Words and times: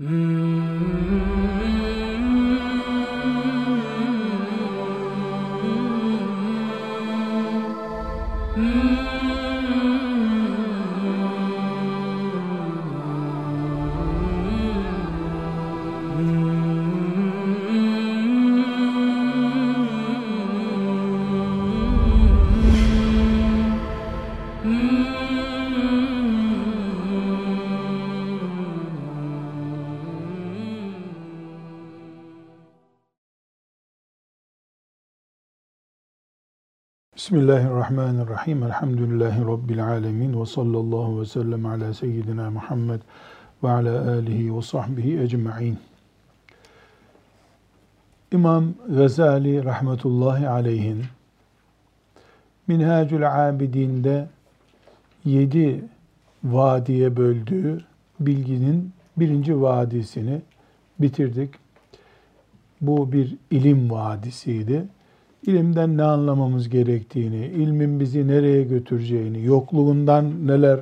Mm-hmm. 0.00 1.73
Bismillahirrahmanirrahim. 37.34 38.62
Elhamdülillahi 38.62 39.40
Rabbil 39.40 39.86
alemin. 39.86 40.40
Ve 40.40 40.46
sallallahu 40.46 41.20
ve 41.20 41.26
sellem 41.26 41.66
ala 41.66 41.94
seyyidina 41.94 42.50
Muhammed 42.50 43.00
ve 43.62 43.70
ala 43.70 44.10
alihi 44.10 44.56
ve 44.56 44.62
sahbihi 44.62 45.20
ecma'in. 45.20 45.78
İmam 48.32 48.74
Gazali 48.88 49.64
rahmetullahi 49.64 50.48
aleyhin 50.48 51.04
Minhacül 52.66 53.48
Abidin'de 53.48 54.28
yedi 55.24 55.84
vadiye 56.44 57.16
böldüğü 57.16 57.80
bilginin 58.20 58.92
birinci 59.16 59.62
vadisini 59.62 60.42
bitirdik. 60.98 61.54
Bu 62.80 63.12
bir 63.12 63.36
ilim 63.50 63.90
vadisiydi 63.90 64.86
ilimden 65.46 65.96
ne 65.96 66.02
anlamamız 66.02 66.68
gerektiğini, 66.68 67.46
ilmin 67.46 68.00
bizi 68.00 68.28
nereye 68.28 68.62
götüreceğini, 68.62 69.44
yokluğundan 69.44 70.46
neler 70.46 70.80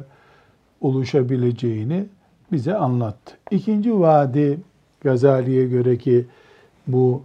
oluşabileceğini 0.80 2.04
bize 2.52 2.74
anlattı. 2.74 3.36
İkinci 3.50 4.00
vadi 4.00 4.60
Gazali'ye 5.00 5.68
göre 5.68 5.98
ki 5.98 6.26
bu 6.86 7.22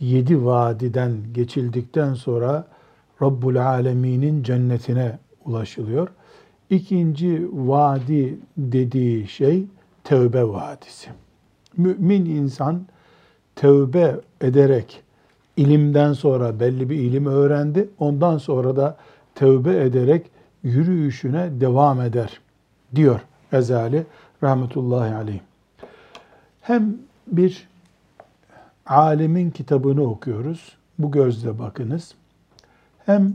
yedi 0.00 0.44
vadiden 0.44 1.12
geçildikten 1.34 2.14
sonra 2.14 2.66
Rabbul 3.22 3.56
Alemin'in 3.56 4.42
cennetine 4.42 5.18
ulaşılıyor. 5.44 6.08
İkinci 6.70 7.48
vadi 7.52 8.38
dediği 8.56 9.28
şey 9.28 9.64
tevbe 10.04 10.44
vadisi. 10.48 11.10
Mümin 11.76 12.24
insan 12.24 12.86
tevbe 13.56 14.20
ederek 14.40 15.02
ilimden 15.58 16.12
sonra 16.12 16.60
belli 16.60 16.90
bir 16.90 16.96
ilim 16.96 17.26
öğrendi. 17.26 17.88
Ondan 17.98 18.38
sonra 18.38 18.76
da 18.76 18.96
tövbe 19.34 19.82
ederek 19.84 20.30
yürüyüşüne 20.62 21.60
devam 21.60 22.00
eder 22.00 22.40
diyor 22.94 23.20
Gazali 23.50 24.06
rahmetullahi 24.42 25.14
aleyh. 25.14 25.40
Hem 26.60 26.96
bir 27.26 27.68
alimin 28.86 29.50
kitabını 29.50 30.02
okuyoruz. 30.02 30.76
Bu 30.98 31.10
gözle 31.10 31.58
bakınız. 31.58 32.14
Hem 33.06 33.34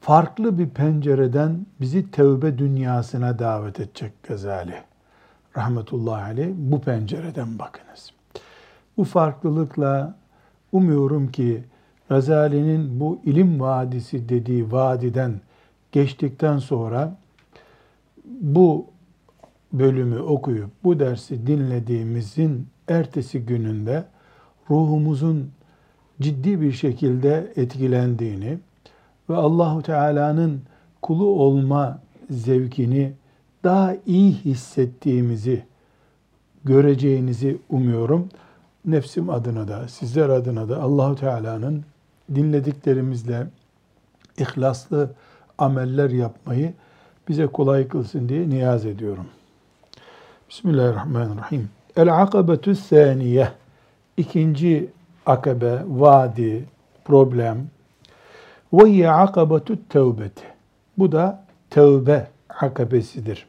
farklı 0.00 0.58
bir 0.58 0.68
pencereden 0.68 1.66
bizi 1.80 2.10
tevbe 2.10 2.58
dünyasına 2.58 3.38
davet 3.38 3.80
edecek 3.80 4.12
Gazali. 4.28 4.82
Rahmetullahi 5.56 6.22
aleyh 6.22 6.50
bu 6.56 6.80
pencereden 6.80 7.58
bakınız. 7.58 8.10
Bu 8.96 9.04
farklılıkla 9.04 10.19
Umuyorum 10.72 11.30
ki 11.30 11.64
Gazali'nin 12.08 13.00
bu 13.00 13.20
ilim 13.24 13.60
vadisi 13.60 14.28
dediği 14.28 14.72
vadiden 14.72 15.40
geçtikten 15.92 16.58
sonra 16.58 17.16
bu 18.40 18.86
bölümü 19.72 20.18
okuyup 20.18 20.70
bu 20.84 21.00
dersi 21.00 21.46
dinlediğimizin 21.46 22.66
ertesi 22.88 23.40
gününde 23.40 24.04
ruhumuzun 24.70 25.50
ciddi 26.20 26.60
bir 26.60 26.72
şekilde 26.72 27.52
etkilendiğini 27.56 28.58
ve 29.30 29.36
Allahu 29.36 29.82
Teala'nın 29.82 30.62
kulu 31.02 31.26
olma 31.26 32.00
zevkini 32.30 33.12
daha 33.64 33.96
iyi 34.06 34.32
hissettiğimizi 34.32 35.64
göreceğinizi 36.64 37.58
umuyorum 37.70 38.28
nefsim 38.84 39.30
adına 39.30 39.68
da, 39.68 39.88
sizler 39.88 40.28
adına 40.28 40.68
da 40.68 40.82
Allahu 40.82 41.16
Teala'nın 41.16 41.84
dinlediklerimizle 42.34 43.46
ihlaslı 44.38 45.10
ameller 45.58 46.10
yapmayı 46.10 46.72
bize 47.28 47.46
kolay 47.46 47.88
kılsın 47.88 48.28
diye 48.28 48.50
niyaz 48.50 48.86
ediyorum. 48.86 49.26
Bismillahirrahmanirrahim. 50.50 51.70
El 51.96 52.22
akabetü 52.22 52.76
saniye. 52.76 53.48
İkinci 54.16 54.90
akabe, 55.26 55.82
vadi, 55.86 56.64
problem. 57.04 57.66
Ve 58.72 58.90
hiye 58.90 59.10
akabetü 59.10 59.78
tevbeti. 59.88 60.44
Bu 60.98 61.12
da 61.12 61.44
tevbe 61.70 62.26
akabesidir. 62.48 63.46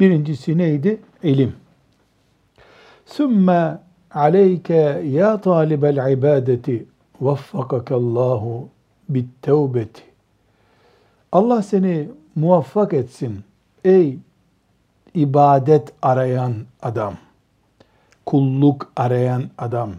Birincisi 0.00 0.58
neydi? 0.58 1.00
İlim. 1.22 1.61
Sümme 3.12 3.78
aleyke 4.10 5.02
ya 5.04 5.40
talibel 5.40 6.12
ibadeti 6.12 6.86
vaffakakallahu 7.20 8.68
bit 9.08 9.28
tevbeti. 9.42 10.02
Allah 11.32 11.62
seni 11.62 12.08
muvaffak 12.34 12.92
etsin 12.92 13.44
ey 13.84 14.18
ibadet 15.14 15.92
arayan 16.02 16.54
adam, 16.82 17.14
kulluk 18.26 18.92
arayan 18.96 19.44
adam. 19.58 19.90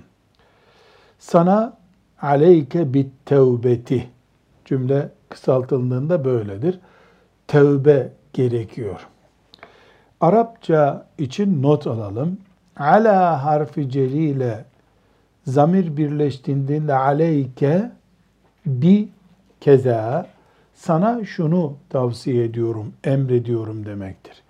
Sana 1.19 1.78
aleyke 2.22 2.94
bit 2.94 3.12
tevbeti 3.25 4.09
cümle 4.66 5.09
kısaltıldığında 5.30 6.25
böyledir. 6.25 6.80
Tevbe 7.47 8.12
gerekiyor. 8.34 9.07
Arapça 10.22 11.06
için 11.18 11.63
not 11.63 11.88
alalım 11.88 12.38
ala 12.78 13.45
harfi 13.45 13.89
celile 13.89 14.66
zamir 15.45 15.97
birleştiğinde 15.97 16.94
aleyke 16.95 17.91
bi 18.66 19.09
keza 19.61 20.28
sana 20.73 21.25
şunu 21.25 21.78
tavsiye 21.89 22.44
ediyorum, 22.44 22.94
emrediyorum 23.03 23.85
demektir. 23.85 24.44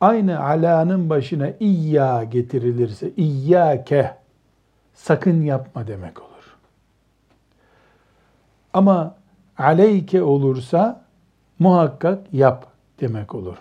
Aynı 0.00 0.40
alanın 0.44 1.10
başına 1.10 1.48
iyya 1.60 2.24
getirilirse 2.24 3.10
iyyake 3.16 4.14
sakın 4.94 5.42
yapma 5.42 5.86
demek 5.86 6.22
olur. 6.22 6.56
Ama 8.72 9.14
aleyke 9.58 10.22
olursa 10.22 11.04
muhakkak 11.58 12.34
yap 12.34 12.66
demek 13.00 13.34
olur. 13.34 13.56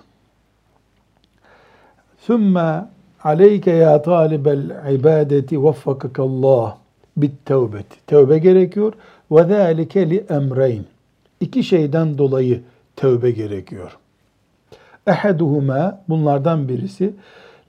Sümme 2.17 2.85
Aleyke 3.23 3.71
ya 3.71 4.01
talibel 4.01 4.93
ibadeti 4.93 5.63
vaffakakallah 5.63 6.75
bit 7.17 7.45
tevbeti. 7.45 8.05
Tevbe 8.07 8.37
gerekiyor. 8.37 8.93
Ve 9.31 9.43
zâlike 9.43 10.09
li 10.09 10.25
emreyn. 10.29 10.83
İki 11.39 11.63
şeyden 11.63 12.17
dolayı 12.17 12.61
tevbe 12.95 13.31
gerekiyor. 13.31 13.97
Ehaduhuma 15.07 16.01
bunlardan 16.09 16.69
birisi 16.69 17.13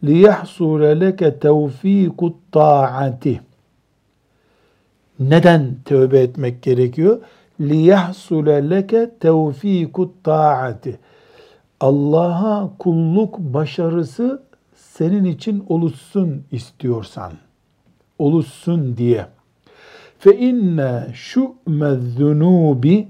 li 0.04 0.18
yahsule 0.18 1.00
leke 1.00 1.38
tevfikut 1.38 2.36
taati. 2.52 3.40
Neden 5.20 5.76
tövbe 5.84 6.20
etmek 6.20 6.62
gerekiyor? 6.62 7.18
Li 7.60 7.76
yahsule 7.76 8.70
leke 8.70 9.10
tevfikut 9.20 10.24
taati. 10.24 10.98
Allah'a 11.80 12.70
kulluk 12.78 13.38
başarısı 13.38 14.42
senin 14.92 15.24
için 15.24 15.64
oluşsun 15.68 16.44
istiyorsan, 16.50 17.32
oluşsun 18.18 18.96
diye. 18.96 19.26
Fe 20.18 20.38
inne 20.38 21.06
şu'mezzunubi 21.14 23.08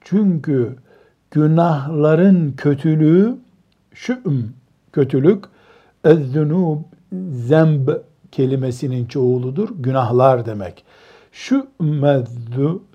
çünkü 0.00 0.76
günahların 1.30 2.52
kötülüğü 2.52 3.36
şü'm 3.94 4.54
kötülük 4.92 5.44
ezzunub 6.04 6.78
zemb 7.30 7.88
kelimesinin 8.32 9.06
çoğuludur. 9.06 9.68
Günahlar 9.78 10.46
demek. 10.46 10.84
Şu 11.32 11.66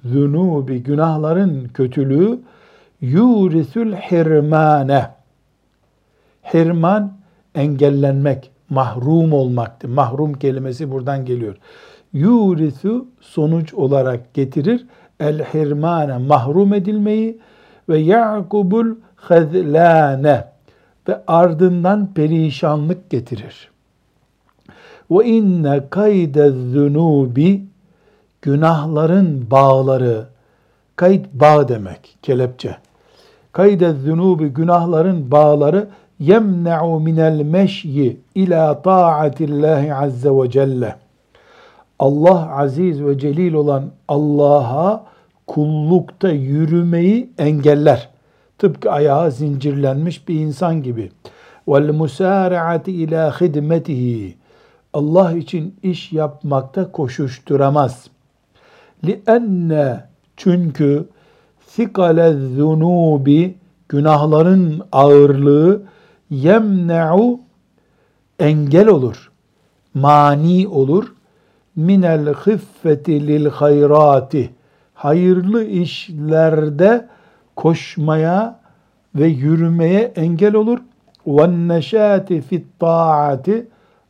zunubi 0.04 0.84
günahların 0.84 1.68
kötülüğü 1.74 2.40
yurisül 3.02 3.94
hirmane. 3.94 5.12
Hirman 6.54 7.19
engellenmek, 7.56 8.52
mahrum 8.70 9.34
olmaktı. 9.34 9.88
Mahrum 9.88 10.34
kelimesi 10.34 10.92
buradan 10.92 11.26
geliyor. 11.26 11.56
Yurisu 12.14 13.08
sonuç 13.22 13.74
olarak 13.74 14.34
getirir. 14.34 14.86
El 15.20 15.44
hirmane 15.44 16.18
mahrum 16.18 16.74
edilmeyi 16.74 17.40
ve 17.90 17.98
yakubul 17.98 18.96
hazlane 19.16 20.46
ve 21.08 21.22
ardından 21.28 22.14
perişanlık 22.14 23.10
getirir. 23.10 23.72
Ve 25.12 25.26
inne 25.26 25.90
kayde 25.90 26.50
zunubi 26.50 27.66
günahların 28.42 29.52
bağları 29.52 30.26
kayıt 30.96 31.26
bağ 31.34 31.68
demek 31.68 32.18
kelepçe. 32.22 32.78
Kayde 33.52 33.94
zunubi 33.94 34.48
günahların 34.48 35.32
bağları 35.32 35.88
yemne'u 36.20 37.00
minel 37.00 37.42
meşyi 37.42 38.20
ila 38.36 38.82
taatillahi 38.82 39.94
azze 39.94 40.30
ve 40.30 40.52
celle. 40.52 40.96
Allah 42.00 42.56
aziz 42.56 43.04
ve 43.04 43.20
celil 43.20 43.54
olan 43.54 43.92
Allah'a 44.08 45.06
kullukta 45.48 46.30
yürümeyi 46.30 47.30
engeller. 47.38 48.10
Tıpkı 48.58 48.92
ayağı 48.92 49.32
zincirlenmiş 49.32 50.28
bir 50.28 50.40
insan 50.40 50.84
gibi. 50.84 51.12
Vel 51.68 51.94
musari'ati 51.94 52.92
ila 52.92 53.42
hidmetihi. 53.42 54.36
Allah 54.94 55.34
için 55.34 55.76
iş 55.84 56.12
yapmakta 56.12 56.92
koşuşturamaz. 56.92 58.08
Lienne 59.06 60.04
çünkü 60.38 61.06
sikale 61.68 62.34
zunubi 62.34 63.56
günahların 63.90 64.82
ağırlığı 64.92 65.82
yemne'u 66.30 67.40
engel 68.40 68.88
olur. 68.88 69.32
Mani 69.94 70.68
olur. 70.68 71.14
Minel 71.76 72.26
hıffeti 72.26 73.28
lil 73.28 73.46
hayrati. 73.46 74.50
Hayırlı 74.94 75.66
işlerde 75.66 77.08
koşmaya 77.56 78.60
ve 79.16 79.28
yürümeye 79.28 80.12
engel 80.16 80.56
olur. 80.56 80.80
Neşati 81.68 82.42
fit 82.42 82.80
taati 82.80 83.68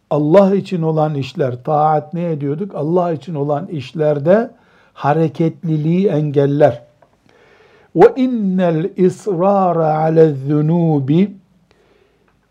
Allah 0.09 0.55
için 0.55 0.81
olan 0.81 1.15
işler, 1.15 1.63
taat 1.63 2.13
ne 2.13 2.31
ediyorduk? 2.31 2.75
Allah 2.75 3.11
için 3.13 3.35
olan 3.35 3.67
işlerde 3.67 4.51
hareketliliği 4.93 6.07
engeller. 6.07 6.81
Ve 7.95 8.13
innel 8.15 8.89
israra 8.97 9.95
ale 9.95 10.47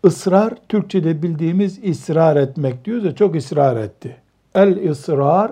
ısrar 0.05 0.53
Türkçe'de 0.69 1.23
bildiğimiz 1.23 1.83
ısrar 1.89 2.35
etmek 2.35 2.85
diyoruz 2.85 3.05
ya 3.05 3.15
çok 3.15 3.35
ısrar 3.35 3.77
etti. 3.77 4.15
El 4.55 4.89
ısrar 4.89 5.51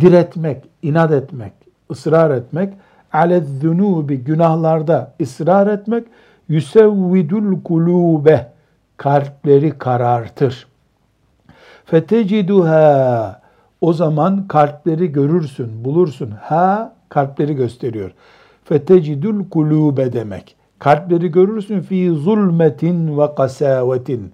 diretmek, 0.00 0.64
inat 0.82 1.12
etmek, 1.12 1.52
ısrar 1.90 2.30
etmek. 2.30 2.74
Ale 3.12 3.40
zunubi 3.40 4.16
günahlarda 4.16 5.14
ısrar 5.20 5.66
etmek. 5.66 6.04
Yüsevvidul 6.48 7.62
kulube 7.62 8.52
kalpleri 8.96 9.78
karartır. 9.78 10.66
Feteciduha 11.84 13.40
o 13.80 13.92
zaman 13.92 14.48
kalpleri 14.48 15.12
görürsün, 15.12 15.84
bulursun. 15.84 16.30
Ha 16.30 16.94
kalpleri 17.08 17.54
gösteriyor. 17.54 18.10
Fetecidul 18.64 19.48
kulube 19.50 20.12
demek. 20.12 20.56
Kalpleri 20.82 21.32
görürsün 21.32 21.80
fi 21.80 22.10
zulmetin 22.10 23.18
ve 23.18 23.34
kasavetin. 23.34 24.32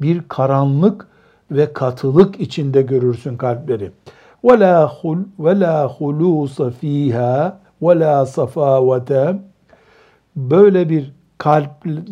Bir 0.00 0.22
karanlık 0.28 1.08
ve 1.50 1.72
katılık 1.72 2.40
içinde 2.40 2.82
görürsün 2.82 3.36
kalpleri. 3.36 3.90
Ve 4.44 4.60
la 4.60 4.88
hul 4.88 5.18
ve 5.38 5.60
la 5.60 5.88
hulusa 5.88 6.70
fiha 6.70 7.58
ve 7.82 8.00
la 8.00 8.26
safavete. 8.26 9.36
Böyle 10.36 10.88
bir 10.88 11.12
kalp 11.38 11.70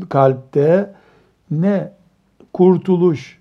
kalpte 0.09 0.95
ne 1.51 1.93
kurtuluş 2.53 3.39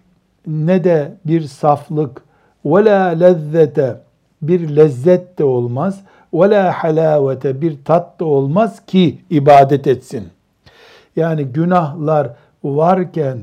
ne 0.47 0.83
de 0.83 1.13
bir 1.25 1.41
saflık 1.41 2.21
ve 2.65 2.85
la 2.85 3.05
lezzete 3.05 4.01
bir 4.41 4.75
lezzet 4.75 5.39
de 5.39 5.43
olmaz 5.43 6.01
ve 6.33 6.49
la 6.49 6.71
halavete 6.71 7.61
bir 7.61 7.83
tat 7.85 8.19
da 8.19 8.25
olmaz 8.25 8.85
ki 8.85 9.17
ibadet 9.29 9.87
etsin. 9.87 10.34
Yani 11.15 11.45
günahlar 11.45 12.31
varken 12.63 13.39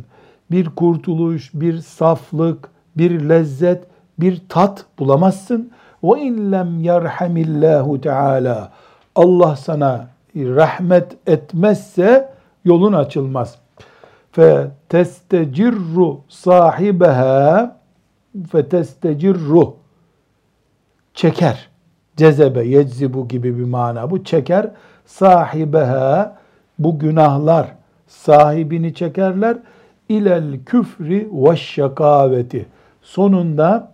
bir 0.50 0.66
kurtuluş, 0.66 1.50
bir 1.54 1.78
saflık, 1.78 2.68
bir 2.96 3.28
lezzet, 3.28 3.84
bir 4.18 4.42
tat 4.48 4.84
bulamazsın. 4.98 5.70
Ve 6.04 6.20
in 6.20 6.52
lem 6.52 6.80
yerhamillahu 6.80 8.00
teala 8.00 8.72
Allah 9.14 9.56
sana 9.56 10.08
rahmet 10.36 11.16
etmezse 11.26 12.32
yolun 12.64 12.92
açılmaz. 12.92 13.58
Fe 14.32 14.70
testecirru 14.88 16.20
sahibeha 16.28 17.76
fe 18.52 18.68
testecirru 18.68 19.76
çeker. 21.14 21.68
Cezebe, 22.16 22.64
yeczibu 22.64 23.28
gibi 23.28 23.58
bir 23.58 23.64
mana. 23.64 24.10
Bu 24.10 24.24
çeker. 24.24 24.70
Sahibeha 25.06 26.41
bu 26.84 26.98
günahlar 26.98 27.66
sahibini 28.06 28.94
çekerler. 28.94 29.56
İlel 30.08 30.64
küfri 30.66 31.28
ve 31.32 31.56
şakaveti. 31.56 32.66
Sonunda 33.02 33.92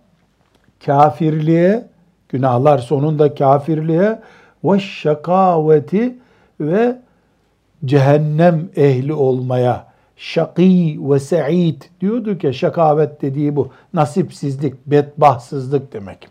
kafirliğe, 0.85 1.87
günahlar 2.29 2.77
sonunda 2.77 3.35
kafirliğe 3.35 4.19
ve 4.63 4.79
şakaveti 4.79 6.17
ve 6.59 6.97
cehennem 7.85 8.69
ehli 8.75 9.13
olmaya 9.13 9.89
şakî 10.17 10.99
ve 11.01 11.19
se'id 11.19 11.81
diyorduk 12.01 12.43
ya 12.43 12.53
şakavet 12.53 13.21
dediği 13.21 13.55
bu 13.55 13.69
nasipsizlik, 13.93 14.85
bedbahtsızlık 14.87 15.93
demek. 15.93 16.27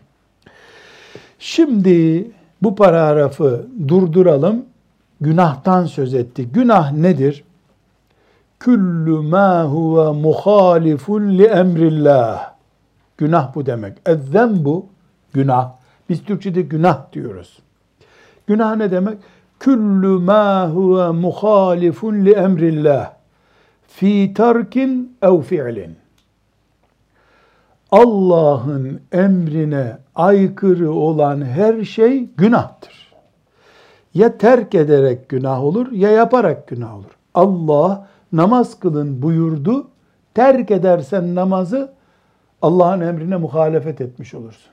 Şimdi 1.39 2.31
bu 2.61 2.75
paragrafı 2.75 3.67
durduralım. 3.87 4.65
Günahtan 5.21 5.85
söz 5.85 6.13
etti. 6.13 6.47
Günah 6.51 6.91
nedir? 6.91 7.43
Küllü 8.59 9.19
mâ 9.29 9.63
huve 9.63 10.21
muhalifun 10.21 11.37
li 11.37 11.45
emrillah. 11.45 12.53
Günah 13.17 13.55
bu 13.55 13.65
demek. 13.65 13.97
Ezzem 14.05 14.65
bu 14.65 14.85
günah. 15.33 15.71
Biz 16.09 16.23
Türkçe'de 16.23 16.61
günah 16.61 17.13
diyoruz. 17.13 17.59
Günah 18.47 18.75
ne 18.75 18.91
demek? 18.91 19.17
Küllü 19.59 20.07
mâ 20.07 20.69
huve 20.69 21.11
muhalifun 21.11 22.25
li 22.25 22.31
emrillah. 22.31 23.13
Fi 23.87 24.33
terkin 24.33 25.17
ev 25.21 25.41
fi'lin. 25.41 25.95
Allah'ın 27.91 29.01
emrine 29.11 29.97
aykırı 30.15 30.91
olan 30.91 31.41
her 31.41 31.83
şey 31.83 32.29
günahtır. 32.37 32.98
Ya 34.19 34.37
terk 34.37 34.75
ederek 34.75 35.29
günah 35.29 35.63
olur 35.63 35.91
ya 35.91 36.11
yaparak 36.11 36.67
günah 36.67 36.95
olur. 36.95 37.17
Allah 37.33 38.07
namaz 38.33 38.79
kılın 38.79 39.21
buyurdu. 39.21 39.87
Terk 40.33 40.71
edersen 40.71 41.35
namazı 41.35 41.91
Allah'ın 42.61 43.01
emrine 43.01 43.37
muhalefet 43.37 44.01
etmiş 44.01 44.33
olursun. 44.33 44.71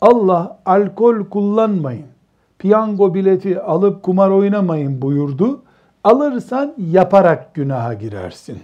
Allah 0.00 0.58
alkol 0.66 1.24
kullanmayın, 1.24 2.06
piyango 2.58 3.14
bileti 3.14 3.60
alıp 3.60 4.02
kumar 4.02 4.30
oynamayın 4.30 5.02
buyurdu. 5.02 5.62
Alırsan 6.04 6.74
yaparak 6.90 7.54
günaha 7.54 8.00
girersin. 8.00 8.58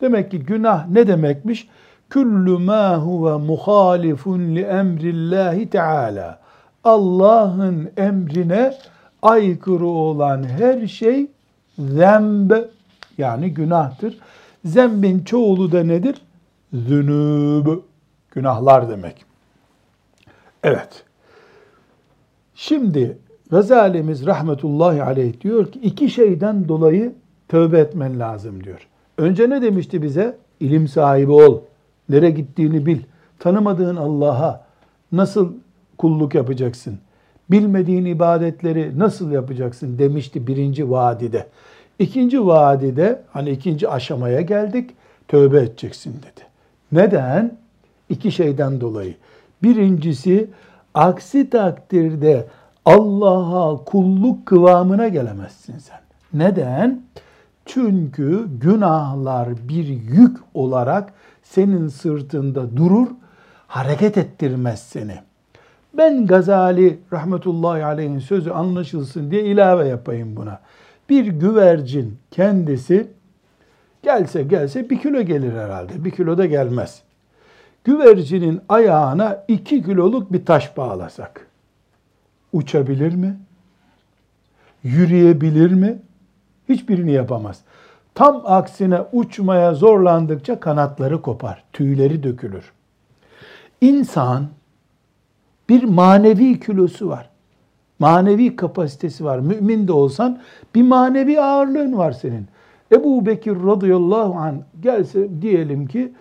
Demek 0.00 0.30
ki 0.30 0.38
günah 0.38 0.88
ne 0.88 1.06
demekmiş? 1.06 1.68
Küllü 2.10 2.58
mâ 2.58 2.96
huve 2.98 3.36
muhalifun 3.36 4.40
li 4.40 4.60
emrillahi 4.62 5.70
teâlâ. 5.70 6.38
Allah'ın 6.84 7.90
emrine 7.96 8.74
aykırı 9.24 9.86
olan 9.86 10.44
her 10.44 10.86
şey 10.86 11.26
zemb 11.78 12.50
yani 13.18 13.54
günahtır. 13.54 14.18
Zembin 14.64 15.24
çoğulu 15.24 15.72
da 15.72 15.84
nedir? 15.84 16.22
Zünüb, 16.72 17.66
günahlar 18.30 18.90
demek. 18.90 19.24
Evet. 20.62 21.04
Şimdi 22.54 23.18
Gazalimiz 23.50 24.26
rahmetullahi 24.26 25.02
aleyh 25.02 25.40
diyor 25.40 25.72
ki 25.72 25.78
iki 25.78 26.10
şeyden 26.10 26.68
dolayı 26.68 27.12
tövbe 27.48 27.78
etmen 27.78 28.20
lazım 28.20 28.64
diyor. 28.64 28.88
Önce 29.18 29.50
ne 29.50 29.62
demişti 29.62 30.02
bize? 30.02 30.36
İlim 30.60 30.88
sahibi 30.88 31.32
ol. 31.32 31.60
Nereye 32.08 32.30
gittiğini 32.30 32.86
bil. 32.86 33.00
Tanımadığın 33.38 33.96
Allah'a 33.96 34.64
nasıl 35.12 35.52
kulluk 35.98 36.34
yapacaksın? 36.34 36.98
Bilmediğin 37.50 38.04
ibadetleri 38.04 38.98
nasıl 38.98 39.30
yapacaksın 39.30 39.98
demişti 39.98 40.46
birinci 40.46 40.90
vadide. 40.90 41.46
İkinci 41.98 42.46
vadide 42.46 43.22
hani 43.32 43.50
ikinci 43.50 43.88
aşamaya 43.88 44.40
geldik. 44.40 44.90
tövbe 45.28 45.58
edeceksin 45.58 46.12
dedi. 46.12 46.46
Neden? 46.92 47.56
İki 48.08 48.32
şeyden 48.32 48.80
dolayı. 48.80 49.14
Birincisi 49.62 50.50
aksi 50.94 51.50
takdirde 51.50 52.46
Allah'a 52.84 53.84
kulluk 53.84 54.46
kıvamına 54.46 55.08
gelemezsin 55.08 55.78
sen. 55.78 56.00
Neden? 56.32 57.02
Çünkü 57.66 58.46
günahlar 58.60 59.48
bir 59.68 59.86
yük 59.86 60.36
olarak 60.54 61.12
senin 61.42 61.88
sırtında 61.88 62.76
durur, 62.76 63.08
hareket 63.66 64.18
ettirmez 64.18 64.82
seni. 64.82 65.14
Ben 65.96 66.26
Gazali 66.26 66.98
rahmetullahi 67.12 67.84
aleyhin 67.84 68.18
sözü 68.18 68.50
anlaşılsın 68.50 69.30
diye 69.30 69.42
ilave 69.44 69.88
yapayım 69.88 70.36
buna. 70.36 70.60
Bir 71.08 71.26
güvercin 71.26 72.18
kendisi 72.30 73.06
gelse 74.02 74.42
gelse 74.42 74.90
bir 74.90 75.00
kilo 75.00 75.22
gelir 75.22 75.52
herhalde. 75.52 76.04
Bir 76.04 76.10
kilo 76.10 76.38
da 76.38 76.46
gelmez. 76.46 77.02
Güvercinin 77.84 78.60
ayağına 78.68 79.44
iki 79.48 79.82
kiloluk 79.82 80.32
bir 80.32 80.44
taş 80.44 80.76
bağlasak 80.76 81.46
uçabilir 82.52 83.14
mi? 83.14 83.36
Yürüyebilir 84.82 85.72
mi? 85.72 85.98
Hiçbirini 86.68 87.12
yapamaz. 87.12 87.60
Tam 88.14 88.42
aksine 88.44 89.00
uçmaya 89.12 89.74
zorlandıkça 89.74 90.60
kanatları 90.60 91.22
kopar, 91.22 91.64
tüyleri 91.72 92.22
dökülür. 92.22 92.72
İnsan 93.80 94.48
bir 95.68 95.84
manevi 95.84 96.60
kilosu 96.60 97.08
var. 97.08 97.30
Manevi 97.98 98.56
kapasitesi 98.56 99.24
var. 99.24 99.38
Mümin 99.38 99.88
de 99.88 99.92
olsan 99.92 100.40
bir 100.74 100.82
manevi 100.82 101.40
ağırlığın 101.40 101.98
var 101.98 102.12
senin. 102.12 102.46
Ebu 102.92 103.26
Bekir 103.26 103.56
radıyallahu 103.56 104.34
anh 104.34 104.54
gelse 104.80 105.42
diyelim 105.42 105.86
ki 105.86 106.12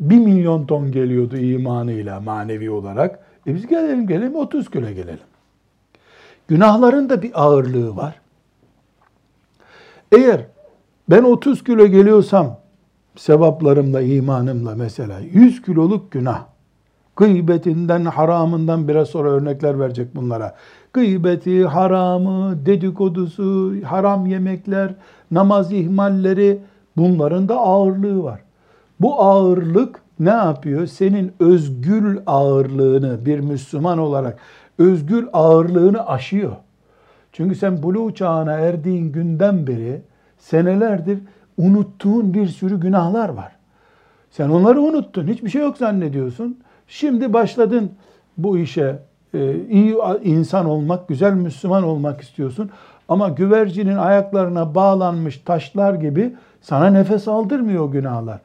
bir 0.00 0.18
milyon 0.18 0.66
ton 0.66 0.92
geliyordu 0.92 1.36
imanıyla 1.36 2.20
manevi 2.20 2.70
olarak. 2.70 3.18
E 3.46 3.54
biz 3.54 3.66
gelelim 3.66 4.06
gelelim 4.06 4.34
30 4.34 4.70
kilo 4.70 4.88
gelelim. 4.88 5.18
Günahların 6.48 7.08
da 7.08 7.22
bir 7.22 7.42
ağırlığı 7.42 7.96
var. 7.96 8.20
Eğer 10.12 10.46
ben 11.10 11.22
30 11.22 11.64
kilo 11.64 11.86
geliyorsam 11.86 12.58
sevaplarımla, 13.16 14.02
imanımla 14.02 14.74
mesela 14.74 15.20
100 15.20 15.62
kiloluk 15.62 16.10
günah. 16.10 16.51
Gıybetinden, 17.16 18.04
haramından 18.04 18.88
biraz 18.88 19.08
sonra 19.08 19.30
örnekler 19.30 19.80
verecek 19.80 20.16
bunlara. 20.16 20.54
Gıybeti, 20.92 21.64
haramı, 21.64 22.66
dedikodusu, 22.66 23.74
haram 23.84 24.26
yemekler, 24.26 24.94
namaz 25.30 25.72
ihmalleri 25.72 26.58
bunların 26.96 27.48
da 27.48 27.56
ağırlığı 27.56 28.22
var. 28.22 28.40
Bu 29.00 29.22
ağırlık 29.22 30.02
ne 30.20 30.30
yapıyor? 30.30 30.86
Senin 30.86 31.32
özgül 31.40 32.18
ağırlığını 32.26 33.26
bir 33.26 33.40
Müslüman 33.40 33.98
olarak 33.98 34.38
özgül 34.78 35.26
ağırlığını 35.32 36.06
aşıyor. 36.06 36.56
Çünkü 37.32 37.54
sen 37.54 37.82
buluğ 37.82 38.14
çağına 38.14 38.52
erdiğin 38.52 39.12
günden 39.12 39.66
beri 39.66 40.02
senelerdir 40.38 41.18
unuttuğun 41.58 42.34
bir 42.34 42.46
sürü 42.46 42.80
günahlar 42.80 43.28
var. 43.28 43.52
Sen 44.30 44.48
onları 44.48 44.80
unuttun. 44.80 45.26
Hiçbir 45.26 45.50
şey 45.50 45.62
yok 45.62 45.76
zannediyorsun. 45.76 46.58
Şimdi 46.94 47.32
başladın 47.32 47.90
bu 48.38 48.58
işe 48.58 48.98
e, 49.34 49.56
iyi 49.70 49.96
insan 50.22 50.66
olmak, 50.66 51.08
güzel 51.08 51.32
Müslüman 51.32 51.82
olmak 51.82 52.20
istiyorsun. 52.20 52.70
Ama 53.08 53.28
güvercinin 53.28 53.96
ayaklarına 53.96 54.74
bağlanmış 54.74 55.38
taşlar 55.38 55.94
gibi 55.94 56.34
sana 56.60 56.86
nefes 56.86 57.28
aldırmıyor 57.28 57.92
günahlar. 57.92 58.40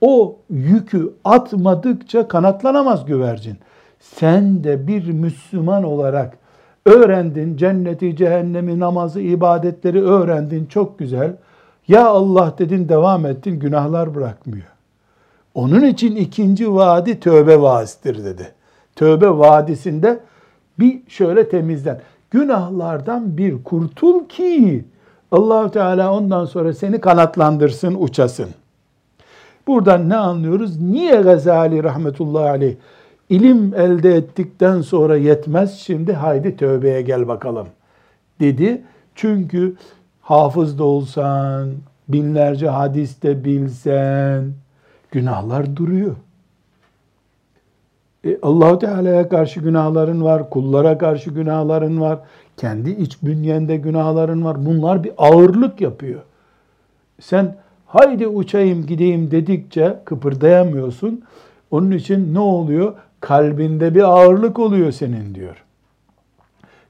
O 0.00 0.36
yükü 0.50 1.12
atmadıkça 1.24 2.28
kanatlanamaz 2.28 3.06
güvercin. 3.06 3.56
Sen 4.00 4.64
de 4.64 4.86
bir 4.86 5.12
Müslüman 5.12 5.84
olarak 5.84 6.38
öğrendin, 6.86 7.56
cenneti, 7.56 8.16
cehennemi, 8.16 8.80
namazı, 8.80 9.20
ibadetleri 9.20 10.02
öğrendin, 10.02 10.66
çok 10.66 10.98
güzel. 10.98 11.36
Ya 11.88 12.06
Allah 12.06 12.54
dedin, 12.58 12.88
devam 12.88 13.26
ettin, 13.26 13.60
günahlar 13.60 14.14
bırakmıyor. 14.14 14.79
Onun 15.54 15.84
için 15.84 16.16
ikinci 16.16 16.74
vadi 16.74 17.20
tövbe 17.20 17.60
vadisidir 17.60 18.24
dedi. 18.24 18.52
Tövbe 18.96 19.28
vadisinde 19.30 20.20
bir 20.78 21.00
şöyle 21.08 21.48
temizlen. 21.48 22.00
Günahlardan 22.30 23.36
bir 23.36 23.64
kurtul 23.64 24.28
ki 24.28 24.84
allah 25.32 25.70
Teala 25.70 26.14
ondan 26.14 26.44
sonra 26.44 26.72
seni 26.72 27.00
kanatlandırsın, 27.00 27.96
uçasın. 27.98 28.48
Buradan 29.66 30.08
ne 30.08 30.16
anlıyoruz? 30.16 30.80
Niye 30.80 31.20
Gazali 31.20 31.84
rahmetullahi 31.84 32.48
aleyh 32.48 32.74
ilim 33.28 33.74
elde 33.74 34.14
ettikten 34.14 34.80
sonra 34.80 35.16
yetmez 35.16 35.78
şimdi 35.78 36.12
haydi 36.12 36.56
tövbeye 36.56 37.02
gel 37.02 37.28
bakalım 37.28 37.66
dedi. 38.40 38.82
Çünkü 39.14 39.76
hafız 40.20 40.78
da 40.78 40.84
olsan, 40.84 41.70
binlerce 42.08 42.68
hadis 42.68 43.22
de 43.22 43.44
bilsen 43.44 44.52
günahlar 45.10 45.76
duruyor. 45.76 46.16
E, 48.24 48.38
Allahu 48.42 48.78
Teala'ya 48.78 49.28
karşı 49.28 49.60
günahların 49.60 50.24
var, 50.24 50.50
kullara 50.50 50.98
karşı 50.98 51.30
günahların 51.30 52.00
var, 52.00 52.18
kendi 52.56 52.90
iç 52.90 53.22
bünyende 53.22 53.76
günahların 53.76 54.44
var. 54.44 54.66
Bunlar 54.66 55.04
bir 55.04 55.12
ağırlık 55.18 55.80
yapıyor. 55.80 56.20
Sen 57.20 57.56
haydi 57.86 58.26
uçayım 58.26 58.86
gideyim 58.86 59.30
dedikçe 59.30 59.96
kıpırdayamıyorsun. 60.04 61.22
Onun 61.70 61.90
için 61.90 62.34
ne 62.34 62.38
oluyor? 62.38 62.94
Kalbinde 63.20 63.94
bir 63.94 64.02
ağırlık 64.02 64.58
oluyor 64.58 64.92
senin 64.92 65.34
diyor. 65.34 65.64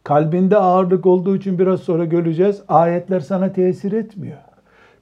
Kalbinde 0.04 0.56
ağırlık 0.56 1.06
olduğu 1.06 1.36
için 1.36 1.58
biraz 1.58 1.80
sonra 1.80 2.04
göreceğiz. 2.04 2.62
Ayetler 2.68 3.20
sana 3.20 3.52
tesir 3.52 3.92
etmiyor. 3.92 4.38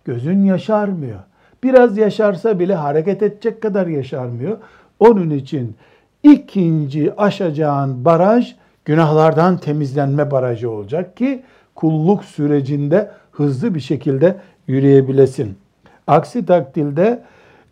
Gözün 0.05 0.45
yaşarmıyor. 0.45 1.21
Biraz 1.63 1.99
yaşarsa 1.99 2.59
bile 2.59 2.75
hareket 2.75 3.23
edecek 3.23 3.63
kadar 3.63 3.87
yaşarmıyor. 3.87 4.59
Onun 5.01 5.31
için 5.31 5.77
ikinci 6.23 7.15
aşacağın 7.17 8.05
baraj 8.05 8.55
günahlardan 8.85 9.59
temizlenme 9.59 10.31
barajı 10.31 10.71
olacak 10.71 11.17
ki 11.17 11.43
kulluk 11.75 12.25
sürecinde 12.25 13.11
hızlı 13.33 13.75
bir 13.75 13.81
şekilde 13.81 14.37
yürüyebilesin. 14.67 15.59
Aksi 16.07 16.47
takdirde 16.47 17.23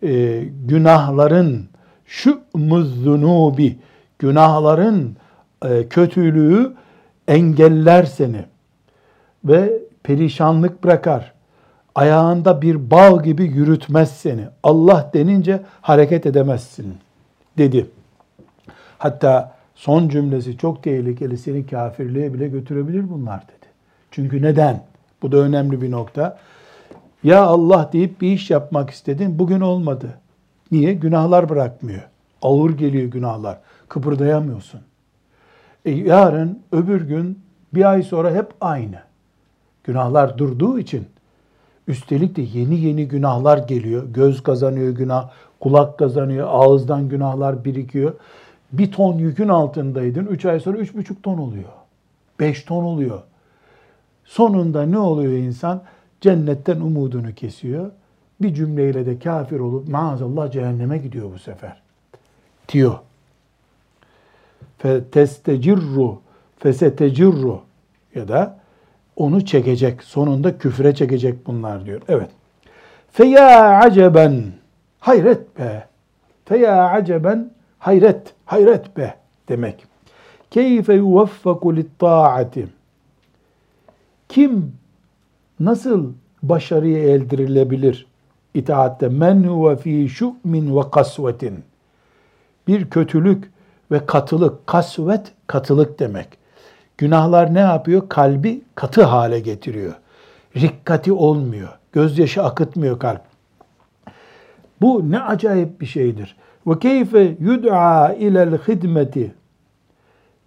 e, 0.03 0.43
günahların 0.69 1.67
şu 2.07 2.41
muzzunubi 2.55 3.77
günahların 4.19 5.17
e, 5.65 5.89
kötülüğü 5.89 6.73
engeller 7.29 8.05
seni 8.05 8.45
ve 9.45 9.73
perişanlık 10.03 10.85
bırakar. 10.85 11.33
Ayağında 11.97 12.63
bir 12.63 12.91
bal 12.91 13.23
gibi 13.23 13.45
yürütmez 13.45 14.11
seni. 14.11 14.45
Allah 14.63 15.11
denince 15.15 15.63
hareket 15.81 16.27
edemezsin 16.27 16.95
dedi. 17.59 17.91
Hatta 18.99 19.55
son 19.75 20.09
cümlesi 20.09 20.59
çok 20.59 20.83
tehlikeli 20.83 21.39
seni 21.39 21.67
kafirliğe 21.67 22.35
bile 22.35 22.49
götürebilir 22.49 23.11
bunlar 23.11 23.43
dedi. 23.43 23.67
Çünkü 24.11 24.43
neden? 24.43 24.85
Bu 25.23 25.33
da 25.33 25.37
önemli 25.37 25.83
bir 25.83 25.91
nokta. 25.91 26.39
Ya 27.25 27.43
Allah 27.43 27.91
deyip 27.93 28.21
bir 28.21 28.33
iş 28.33 28.51
yapmak 28.51 28.91
istedin, 28.91 29.39
bugün 29.39 29.61
olmadı. 29.61 30.09
Niye? 30.73 30.95
Günahlar 30.95 31.49
bırakmıyor. 31.49 32.03
Ağır 32.43 32.71
geliyor 32.71 33.11
günahlar. 33.11 33.59
Kıpırdayamıyorsun. 33.89 34.81
E 35.85 35.91
yarın, 35.91 36.63
öbür 36.73 37.01
gün, 37.01 37.39
bir 37.75 37.91
ay 37.91 38.03
sonra 38.03 38.35
hep 38.35 38.47
aynı. 38.61 38.99
Günahlar 39.85 40.39
durduğu 40.39 40.79
için 40.79 41.07
üstelik 41.89 42.37
de 42.37 42.43
yeni 42.43 42.81
yeni 42.81 43.09
günahlar 43.09 43.59
geliyor. 43.59 44.05
Göz 44.15 44.43
kazanıyor 44.43 44.91
günah, 44.91 45.31
kulak 45.61 45.99
kazanıyor, 45.99 46.49
ağızdan 46.51 47.09
günahlar 47.09 47.65
birikiyor. 47.65 48.15
Bir 48.73 48.93
ton 48.93 49.19
yükün 49.19 49.49
altındaydın, 49.49 50.27
üç 50.27 50.45
ay 50.45 50.61
sonra 50.61 50.79
üç 50.79 50.95
buçuk 50.95 51.23
ton 51.23 51.39
oluyor. 51.39 51.69
Beş 52.41 52.63
ton 52.63 52.85
oluyor. 52.85 53.23
Sonunda 54.25 54.83
ne 54.83 54.99
oluyor 54.99 55.33
insan? 55.33 55.83
Cennetten 56.21 56.81
umudunu 56.81 57.35
kesiyor. 57.35 57.91
Bir 58.43 58.55
cümleyle 58.55 59.07
de 59.07 59.19
kafir 59.19 59.61
olup 59.61 59.89
maazallah 59.89 60.53
cehenneme 60.53 60.99
gidiyor 60.99 61.33
bu 61.35 61.39
sefer. 61.39 61.83
Diyor. 62.69 62.99
Fetestecirru 64.79 66.21
fesetecirru 66.59 67.61
ya 68.15 68.29
da 68.29 68.59
onu 69.17 69.45
çekecek. 69.45 70.03
Sonunda 70.03 70.59
küfre 70.59 70.95
çekecek 70.95 71.47
bunlar 71.47 71.87
diyor. 71.87 72.03
Evet. 72.09 72.31
Feya 73.13 73.79
aceben 73.79 74.45
hayret 75.01 75.59
be. 75.59 75.87
Feya 76.45 76.89
aceben 76.89 77.51
hayret, 77.79 78.35
hayret 78.45 78.97
be 78.97 79.15
demek. 79.49 79.85
Keyfe 80.51 80.95
yuvaffaku 80.95 81.77
litta'ati. 81.77 82.67
Kim 84.29 84.73
nasıl 85.61 86.13
başarıya 86.43 86.99
eldirilebilir 86.99 88.07
itaatte. 88.55 89.09
Men 89.09 89.43
huve 89.43 89.77
fî 89.77 90.09
şu'min 90.09 90.77
ve 90.77 90.81
kasvetin. 90.93 91.65
Bir 92.69 92.91
kötülük 92.91 93.51
ve 93.91 94.07
katılık. 94.07 94.67
Kasvet 94.67 95.33
katılık 95.47 95.99
demek. 95.99 96.29
Günahlar 96.99 97.55
ne 97.55 97.61
yapıyor? 97.61 98.09
Kalbi 98.09 98.63
katı 98.75 99.03
hale 99.05 99.41
getiriyor. 99.41 99.95
Rikkati 100.57 101.13
olmuyor. 101.13 101.69
Gözyaşı 101.93 102.43
akıtmıyor 102.43 102.99
kalp. 102.99 103.23
Bu 104.81 105.11
ne 105.11 105.21
acayip 105.21 105.81
bir 105.81 105.87
şeydir. 105.87 106.37
Ve 106.67 106.79
keyfe 106.79 107.37
yud'a 107.41 108.13
ilel 108.13 108.59
hidmeti. 108.59 109.35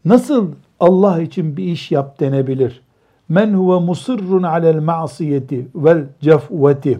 Nasıl 0.05 0.51
Allah 0.79 1.21
için 1.21 1.57
bir 1.57 1.63
iş 1.63 1.91
yap 1.91 2.19
denebilir? 2.19 2.81
Men 3.29 3.53
huve 3.53 3.85
musirrun 3.85 4.43
alel 4.43 4.79
ma'siyeti 4.79 5.67
vel 5.75 6.05
cefveti. 6.21 6.99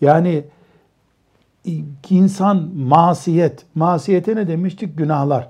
Yani 0.00 0.44
insan 2.10 2.70
masiyet, 2.76 3.66
masiyete 3.74 4.36
ne 4.36 4.48
demiştik? 4.48 4.98
Günahlar, 4.98 5.48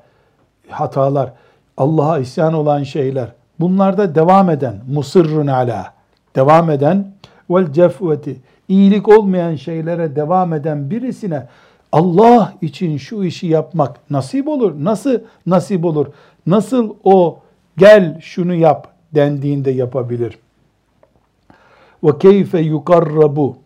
hatalar, 0.68 1.32
Allah'a 1.76 2.18
isyan 2.18 2.52
olan 2.52 2.82
şeyler. 2.82 3.28
Bunlarda 3.60 4.14
devam 4.14 4.50
eden, 4.50 4.74
musirrun 4.92 5.46
ala, 5.46 5.94
devam 6.36 6.70
eden 6.70 7.12
vel 7.50 7.72
cefveti, 7.72 8.40
iyilik 8.68 9.08
olmayan 9.08 9.54
şeylere 9.54 10.16
devam 10.16 10.52
eden 10.52 10.90
birisine 10.90 11.46
Allah 11.92 12.52
için 12.62 12.96
şu 12.96 13.24
işi 13.24 13.46
yapmak 13.46 14.10
nasip 14.10 14.48
olur. 14.48 14.72
Nasıl 14.78 15.18
nasip 15.46 15.84
olur? 15.84 16.06
Nasıl 16.46 16.94
o 17.04 17.38
gel 17.76 18.20
şunu 18.20 18.54
yap 18.54 18.88
dendiğinde 19.14 19.70
yapabilir? 19.70 20.38
Ve 22.04 22.18
keyfe 22.18 22.60
yukarrabu 22.60 23.56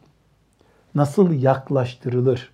nasıl 0.94 1.32
yaklaştırılır? 1.32 2.50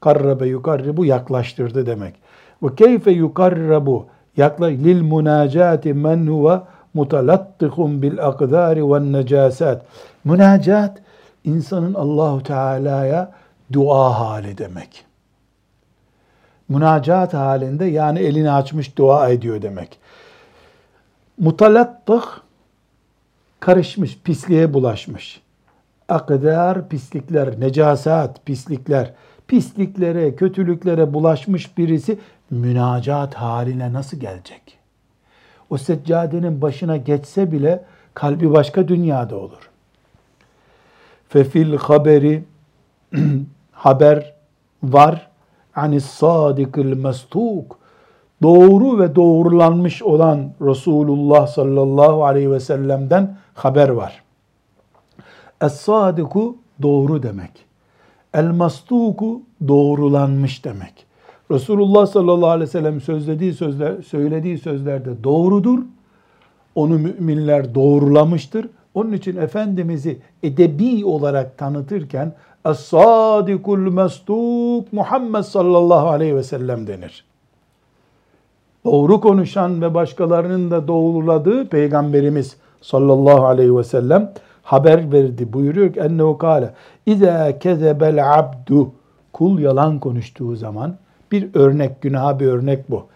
Karrabe 0.00 0.46
yukarribu 0.46 1.04
yaklaştırdı 1.04 1.86
demek. 1.86 2.14
Ve 2.62 2.74
keyfe 2.74 3.10
yukarrabu 3.10 4.06
yakla 4.36 4.66
lil 4.66 5.02
munacati 5.02 5.94
men 5.94 6.26
huve 6.26 6.60
mutalattihun 6.94 8.02
bil 8.02 8.26
akdari 8.26 8.90
ve 8.90 9.12
necasat. 9.12 9.86
Münacat 10.24 10.98
insanın 11.44 11.94
Allahu 11.94 12.42
Teala'ya 12.42 13.32
dua 13.72 14.20
hali 14.20 14.58
demek. 14.58 15.04
Münacat 16.68 17.34
halinde 17.34 17.84
yani 17.84 18.18
elini 18.18 18.50
açmış 18.50 18.98
dua 18.98 19.28
ediyor 19.28 19.62
demek. 19.62 19.98
Mutalattih 21.38 22.22
karışmış, 23.60 24.18
pisliğe 24.24 24.74
bulaşmış. 24.74 25.40
Akdar 26.08 26.88
pislikler, 26.88 27.60
necasat 27.60 28.46
pislikler, 28.46 29.12
pisliklere, 29.48 30.36
kötülüklere 30.36 31.14
bulaşmış 31.14 31.78
birisi 31.78 32.18
münacat 32.50 33.34
haline 33.34 33.92
nasıl 33.92 34.16
gelecek? 34.16 34.78
O 35.70 35.78
seccadenin 35.78 36.62
başına 36.62 36.96
geçse 36.96 37.52
bile 37.52 37.84
kalbi 38.14 38.52
başka 38.52 38.88
dünyada 38.88 39.36
olur. 39.36 39.70
Fefil 41.28 41.76
haberi 41.76 42.44
haber 43.72 44.34
var 44.82 45.30
anis 45.74 46.06
sadikil 46.06 46.96
mestuk 46.96 47.78
doğru 48.42 48.98
ve 48.98 49.14
doğrulanmış 49.14 50.02
olan 50.02 50.52
Resulullah 50.60 51.46
sallallahu 51.46 52.24
aleyhi 52.24 52.50
ve 52.50 52.60
sellem'den 52.60 53.36
haber 53.54 53.88
var. 53.88 54.22
Es-sadiku 55.60 56.56
doğru 56.82 57.22
demek. 57.22 57.50
El-mastuku 58.34 59.42
doğrulanmış 59.68 60.64
demek. 60.64 61.05
Resulullah 61.50 62.06
sallallahu 62.06 62.50
aleyhi 62.50 62.68
ve 62.68 62.72
sellem 62.72 63.00
sözlediği 63.00 63.52
sözler, 63.54 64.02
söylediği 64.02 64.58
sözlerde 64.58 65.24
doğrudur. 65.24 65.78
Onu 66.74 66.98
müminler 66.98 67.74
doğrulamıştır. 67.74 68.68
Onun 68.94 69.12
için 69.12 69.36
Efendimiz'i 69.36 70.18
edebi 70.42 71.04
olarak 71.04 71.58
tanıtırken 71.58 72.32
Es-sadikul 72.64 73.92
mestuk 73.92 74.92
Muhammed 74.92 75.42
sallallahu 75.42 76.08
aleyhi 76.08 76.36
ve 76.36 76.42
sellem 76.42 76.86
denir. 76.86 77.24
Doğru 78.84 79.20
konuşan 79.20 79.82
ve 79.82 79.94
başkalarının 79.94 80.70
da 80.70 80.88
doğruladığı 80.88 81.68
Peygamberimiz 81.68 82.56
sallallahu 82.80 83.46
aleyhi 83.46 83.76
ve 83.76 83.84
sellem 83.84 84.32
haber 84.62 85.12
verdi. 85.12 85.52
Buyuruyor 85.52 85.92
ki 85.92 86.00
ennehu 86.00 86.38
kâle 86.38 86.70
İzâ 87.06 87.58
kezebel 87.58 88.38
abdu 88.38 88.92
kul 89.32 89.58
yalan 89.58 89.98
konuştuğu 89.98 90.56
zaman 90.56 90.96
bir 91.32 91.54
örnek, 91.54 92.02
günaha 92.02 92.40
bir 92.40 92.46
örnek 92.46 92.90
bu. 92.90 93.06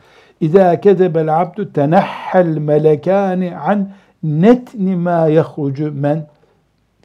İzâ 0.41 0.81
kezebel 0.81 1.41
abdu 1.41 1.73
tenehhel 1.73 2.57
melekâni 2.59 3.57
an 3.57 3.91
netni 4.23 4.97
mâ 4.97 5.27
yehrucu 5.27 5.93
men 5.93 6.27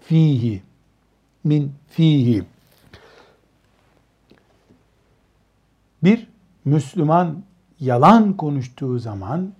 fihi 0.02 0.62
min 1.44 1.72
fihi. 1.90 2.44
Bir 6.04 6.28
Müslüman 6.66 7.36
yalan 7.80 8.34
konuştuğu 8.34 9.00
zaman 9.00 9.52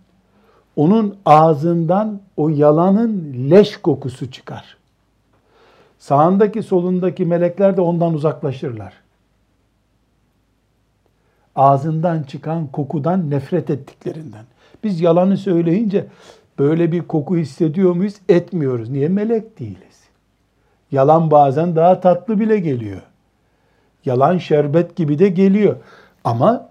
onun 0.76 1.18
ağzından 1.26 2.20
o 2.38 2.50
yalanın 2.50 3.36
leş 3.50 3.78
kokusu 3.78 4.32
çıkar. 4.32 4.78
Sağındaki 6.00 6.64
solundaki 6.64 7.26
melekler 7.26 7.78
de 7.78 7.82
ondan 7.82 8.14
uzaklaşırlar. 8.14 8.94
Ağzından 11.56 12.24
çıkan 12.24 12.68
kokudan 12.68 13.30
nefret 13.30 13.70
ettiklerinden. 13.70 14.46
Biz 14.84 15.02
yalanı 15.02 15.38
söyleyince 15.38 16.06
böyle 16.60 16.92
bir 16.92 17.02
koku 17.02 17.38
hissediyor 17.38 17.96
muyuz? 17.96 18.16
Etmiyoruz. 18.30 18.90
Niye? 18.90 19.10
Melek 19.10 19.60
değiliz. 19.60 20.04
Yalan 20.92 21.32
bazen 21.32 21.76
daha 21.76 22.00
tatlı 22.00 22.40
bile 22.40 22.60
geliyor. 22.60 23.02
Yalan 24.06 24.38
şerbet 24.38 24.96
gibi 24.96 25.20
de 25.20 25.30
geliyor. 25.30 25.76
Ama 26.24 26.70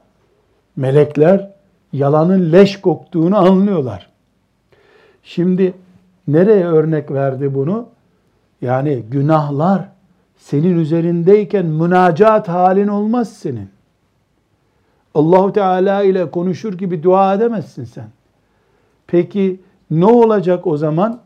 melekler 0.77 1.51
yalanın 1.93 2.53
leş 2.53 2.81
koktuğunu 2.81 3.37
anlıyorlar. 3.37 4.11
Şimdi 5.23 5.75
nereye 6.29 6.67
örnek 6.67 7.11
verdi 7.11 7.55
bunu? 7.55 7.89
Yani 8.61 9.03
günahlar 9.11 9.89
senin 10.39 10.79
üzerindeyken 10.79 11.67
münacat 11.67 12.49
halin 12.49 12.89
olmaz 12.89 13.33
senin. 13.33 13.74
Allahu 15.15 15.53
Teala 15.53 16.03
ile 16.03 16.31
konuşur 16.31 16.73
gibi 16.73 17.03
dua 17.03 17.35
edemezsin 17.35 17.85
sen. 17.85 18.09
Peki 19.07 19.61
ne 19.91 20.07
olacak 20.07 20.67
o 20.67 20.77
zaman? 20.77 21.21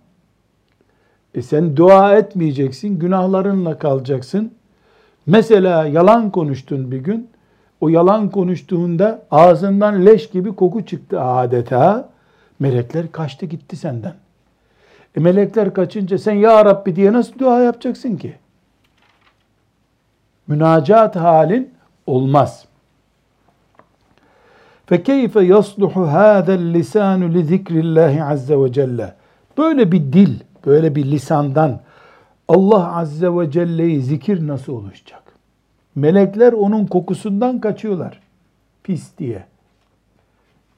E 1.34 1.42
sen 1.42 1.76
dua 1.76 2.16
etmeyeceksin, 2.16 2.98
günahlarınla 2.98 3.78
kalacaksın. 3.78 4.52
Mesela 5.26 5.86
yalan 5.86 6.30
konuştun 6.30 6.90
bir 6.90 6.98
gün. 6.98 7.30
O 7.80 7.88
yalan 7.88 8.30
konuştuğunda 8.30 9.22
ağzından 9.30 10.06
leş 10.06 10.30
gibi 10.30 10.54
koku 10.54 10.86
çıktı 10.86 11.20
adeta. 11.20 12.08
Melekler 12.58 13.12
kaçtı 13.12 13.46
gitti 13.46 13.76
senden. 13.76 14.14
E 15.16 15.20
melekler 15.20 15.74
kaçınca 15.74 16.18
sen 16.18 16.32
ya 16.32 16.64
Rabbi 16.64 16.96
diye 16.96 17.12
nasıl 17.12 17.38
dua 17.38 17.62
yapacaksın 17.62 18.16
ki? 18.16 18.34
Münacat 20.46 21.16
halin 21.16 21.70
olmaz. 22.06 22.67
فَكَيْفَ 24.89 25.33
يَصْلُحُ 25.53 25.93
هَذَا 26.19 26.53
اللِّسَانُ 26.61 27.21
لِذِكْرِ 27.35 27.73
اللّٰهِ 27.85 28.13
عَزَّ 28.29 28.47
وَجَلَّ 28.53 29.09
Böyle 29.57 29.91
bir 29.91 30.13
dil, 30.13 30.39
böyle 30.65 30.95
bir 30.95 31.05
lisandan 31.05 31.79
Allah 32.47 32.97
Azze 32.97 33.27
ve 33.27 33.51
Celle'yi 33.51 34.01
zikir 34.01 34.47
nasıl 34.47 34.73
oluşacak? 34.73 35.21
Melekler 35.95 36.53
onun 36.53 36.85
kokusundan 36.85 37.59
kaçıyorlar. 37.59 38.19
Pis 38.83 39.17
diye. 39.17 39.43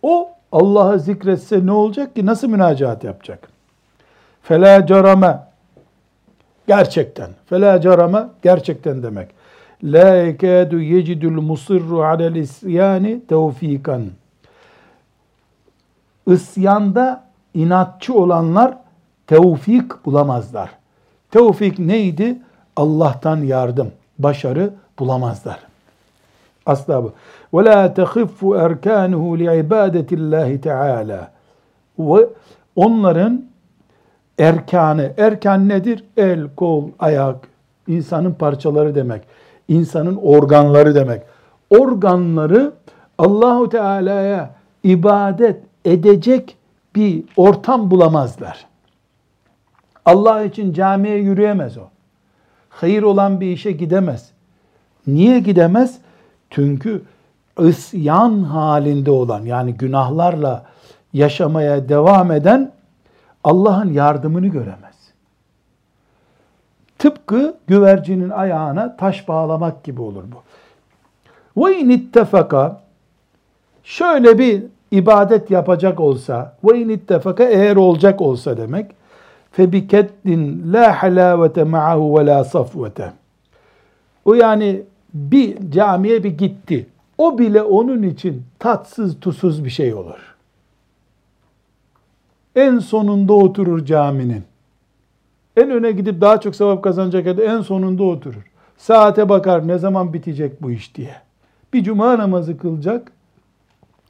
O 0.01 0.29
Allah'ı 0.51 0.99
zikretse 0.99 1.65
ne 1.65 1.71
olacak 1.71 2.15
ki? 2.15 2.25
Nasıl 2.25 2.47
münacat 2.47 3.03
yapacak? 3.03 3.49
Fela 4.41 4.85
carame 4.85 5.39
gerçekten. 6.67 7.29
Fela 7.45 7.81
carame 7.81 8.23
gerçekten 8.41 9.03
demek. 9.03 9.29
La 9.84 10.14
yekadu 10.14 10.80
yecidul 10.80 11.42
musirru 11.42 12.04
alel 12.04 12.34
isyani 12.34 13.20
tevfikan. 13.28 14.02
Isyanda 16.26 17.24
inatçı 17.54 18.14
olanlar 18.14 18.74
tevfik 19.26 20.04
bulamazlar. 20.04 20.70
Tevfik 21.30 21.78
neydi? 21.78 22.38
Allah'tan 22.76 23.36
yardım, 23.36 23.90
başarı 24.18 24.74
bulamazlar. 24.98 25.58
Asla 26.66 27.04
bu. 27.04 27.12
Ve 27.54 27.64
la 27.64 27.94
tehiffu 27.94 28.54
erkanuhu 28.54 29.38
li 29.38 29.58
ibadetillahi 29.60 30.60
teala. 30.60 31.30
Ve 31.98 32.26
onların 32.76 33.44
erkanı, 34.38 35.12
erkan 35.18 35.68
nedir? 35.68 36.04
El, 36.16 36.48
kol, 36.56 36.84
ayak, 36.98 37.36
insanın 37.88 38.32
parçaları 38.32 38.94
demek. 38.94 39.22
İnsanın 39.70 40.16
organları 40.16 40.94
demek. 40.94 41.22
Organları 41.70 42.72
Allahu 43.18 43.68
Teala'ya 43.68 44.50
ibadet 44.85 45.62
edecek 45.85 46.56
bir 46.94 47.24
ortam 47.37 47.90
bulamazlar. 47.90 48.66
Allah 50.04 50.44
için 50.44 50.72
camiye 50.72 51.16
yürüyemez 51.16 51.78
o. 51.78 51.83
Hayır 52.68 53.02
olan 53.02 53.40
bir 53.40 53.46
işe 53.46 53.72
gidemez. 53.72 54.30
Niye 55.06 55.40
gidemez? 55.40 55.98
Çünkü 56.50 57.02
isyan 57.61 58.42
halinde 58.42 59.11
olan 59.11 59.42
yani 59.42 59.74
günahlarla 59.74 60.64
yaşamaya 61.12 61.88
devam 61.88 62.33
eden 62.33 62.72
Allah'ın 63.44 63.92
yardımını 63.92 64.46
göremez. 64.46 64.89
Tıpkı 67.00 67.54
güvercinin 67.66 68.30
ayağına 68.30 68.96
taş 68.96 69.28
bağlamak 69.28 69.84
gibi 69.84 70.02
olur 70.02 70.24
bu. 70.32 71.66
Ve 71.66 71.78
in 71.78 71.88
ittefaka 71.88 72.80
şöyle 73.84 74.38
bir 74.38 74.62
ibadet 74.90 75.50
yapacak 75.50 76.00
olsa 76.00 76.56
ve 76.64 76.80
in 76.80 76.88
ittefaka 76.88 77.44
eğer 77.44 77.76
olacak 77.76 78.20
olsa 78.20 78.56
demek 78.56 78.90
fe 79.52 79.72
bi 79.72 79.88
keddin 79.88 80.72
la 80.72 81.02
halavete 81.02 81.64
ma'ahu 81.64 82.18
ve 82.18 82.26
la 82.26 82.44
safvete. 82.44 83.12
O 84.24 84.34
yani 84.34 84.82
bir 85.14 85.70
camiye 85.70 86.24
bir 86.24 86.38
gitti. 86.38 86.86
O 87.18 87.38
bile 87.38 87.62
onun 87.62 88.02
için 88.02 88.42
tatsız 88.58 89.20
tuzsuz 89.20 89.64
bir 89.64 89.70
şey 89.70 89.94
olur. 89.94 90.34
En 92.56 92.78
sonunda 92.78 93.32
oturur 93.32 93.84
caminin. 93.84 94.49
En 95.56 95.70
öne 95.70 95.92
gidip 95.92 96.20
daha 96.20 96.40
çok 96.40 96.56
sevap 96.56 96.84
kazanacak 96.84 97.26
yerde 97.26 97.44
en 97.44 97.60
sonunda 97.60 98.02
oturur. 98.02 98.50
Saate 98.76 99.28
bakar 99.28 99.68
ne 99.68 99.78
zaman 99.78 100.12
bitecek 100.12 100.62
bu 100.62 100.70
iş 100.70 100.94
diye. 100.94 101.14
Bir 101.72 101.84
cuma 101.84 102.18
namazı 102.18 102.58
kılacak. 102.58 103.12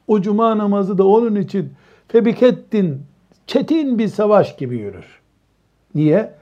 O 0.09 0.21
cuma 0.21 0.59
namazı 0.59 0.99
da 0.99 1.07
onun 1.07 1.37
için 1.37 1.73
febikettin 2.09 3.03
çetin 3.47 3.99
bir 3.99 4.09
savaş 4.09 4.57
gibi 4.57 4.79
yürür. 4.79 5.21
Niye? 5.95 6.35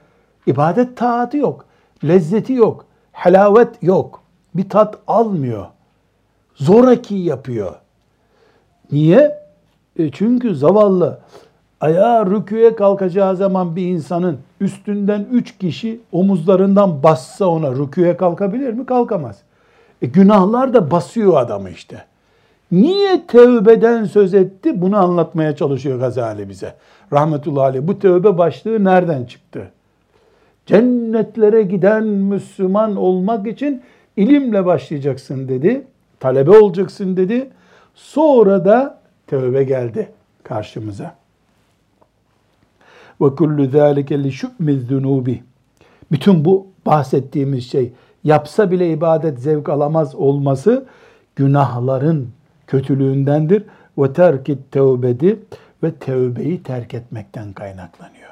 İbadet 0.46 0.96
taatı 0.96 1.37
yok. 1.37 1.64
Lezzeti 2.04 2.52
yok. 2.52 2.87
Halavet 3.12 3.82
yok. 3.82 4.22
Bir 4.54 4.68
tat 4.68 4.98
almıyor. 5.06 5.66
Zoraki 6.54 7.14
yapıyor. 7.14 7.74
Niye? 8.92 9.38
E 9.98 10.11
çünkü 10.11 10.54
zavallı 10.54 11.20
ayağa 11.80 12.26
rüküye 12.26 12.76
kalkacağı 12.76 13.36
zaman 13.36 13.76
bir 13.76 13.86
insanın 13.86 14.38
üstünden 14.60 15.26
üç 15.32 15.58
kişi 15.58 16.00
omuzlarından 16.12 17.02
bassa 17.02 17.46
ona 17.46 17.72
rüküye 17.72 18.16
kalkabilir 18.16 18.72
mi? 18.72 18.86
Kalkamaz. 18.86 19.38
E 20.02 20.06
günahlar 20.06 20.74
da 20.74 20.90
basıyor 20.90 21.40
adamı 21.40 21.70
işte. 21.70 22.04
Niye 22.72 23.26
tevbeden 23.26 24.04
söz 24.04 24.34
etti? 24.34 24.80
Bunu 24.80 24.96
anlatmaya 24.96 25.56
çalışıyor 25.56 25.98
Gazali 25.98 26.48
bize. 26.48 26.74
Rahmetullahi 27.12 27.64
aleyh. 27.64 27.82
Bu 27.82 27.98
tövbe 27.98 28.38
başlığı 28.38 28.84
nereden 28.84 29.24
çıktı? 29.24 29.70
Cennetlere 30.66 31.62
giden 31.62 32.04
Müslüman 32.04 32.96
olmak 32.96 33.46
için 33.46 33.82
ilimle 34.16 34.66
başlayacaksın 34.66 35.48
dedi. 35.48 35.86
Talebe 36.20 36.50
olacaksın 36.50 37.16
dedi. 37.16 37.50
Sonra 37.94 38.64
da 38.64 38.98
tövbe 39.26 39.64
geldi 39.64 40.08
karşımıza. 40.42 41.17
Ve 43.20 43.35
kullu 43.35 43.70
zâlike 43.70 44.22
li 44.24 44.33
şü'miz. 44.33 44.88
Bütün 46.12 46.44
bu 46.44 46.66
bahsettiğimiz 46.87 47.70
şey 47.70 47.92
yapsa 48.24 48.70
bile 48.70 48.90
ibadet 48.90 49.38
zevk 49.38 49.68
alamaz 49.68 50.14
olması 50.14 50.87
günahların 51.37 52.28
kötülüğündendir. 52.66 53.64
Ve 53.98 54.12
terkit 54.12 54.72
tevbedi 54.72 55.38
ve 55.83 55.92
tevbeyi 55.92 56.62
terk 56.62 56.94
etmekten 56.94 57.52
kaynaklanıyor. 57.52 58.31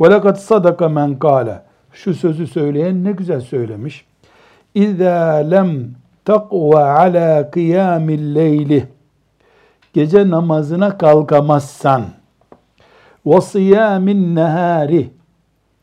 Ve 0.00 0.10
lekad 0.10 0.36
sadaka 0.36 0.88
men 0.88 1.18
kâle. 1.18 1.62
Şu 1.92 2.14
sözü 2.14 2.46
söyleyen 2.46 3.04
ne 3.04 3.12
güzel 3.12 3.40
söylemiş. 3.40 4.04
İzâ 4.74 5.34
lem 5.34 5.90
takva 6.24 6.84
ala 6.84 7.50
kıyamil 7.50 8.34
leyli. 8.34 8.86
Gece 9.92 10.30
namazına 10.30 10.98
kalkamazsan 10.98 12.02
siyamin 13.40 14.34
nehari 14.34 15.10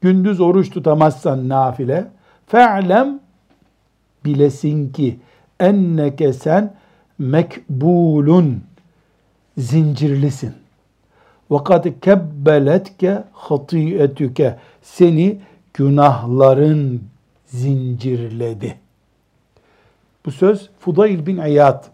gündüz 0.01 0.41
oruç 0.41 0.69
tutamazsan 0.69 1.49
nafile 1.49 2.07
fe'lem 2.47 3.19
bilesin 4.25 4.91
ki 4.91 5.19
enneke 5.59 6.33
sen 6.33 6.73
mekbulun 7.19 8.63
zincirlisin. 9.57 10.53
Ve 11.51 11.63
kad 11.63 11.85
kebbeletke 12.01 13.23
hatiyetüke 13.31 14.57
seni 14.81 15.39
günahların 15.73 17.03
zincirledi. 17.45 18.77
Bu 20.25 20.31
söz 20.31 20.69
Fudayl 20.79 21.25
bin 21.25 21.37
İyad 21.37 21.85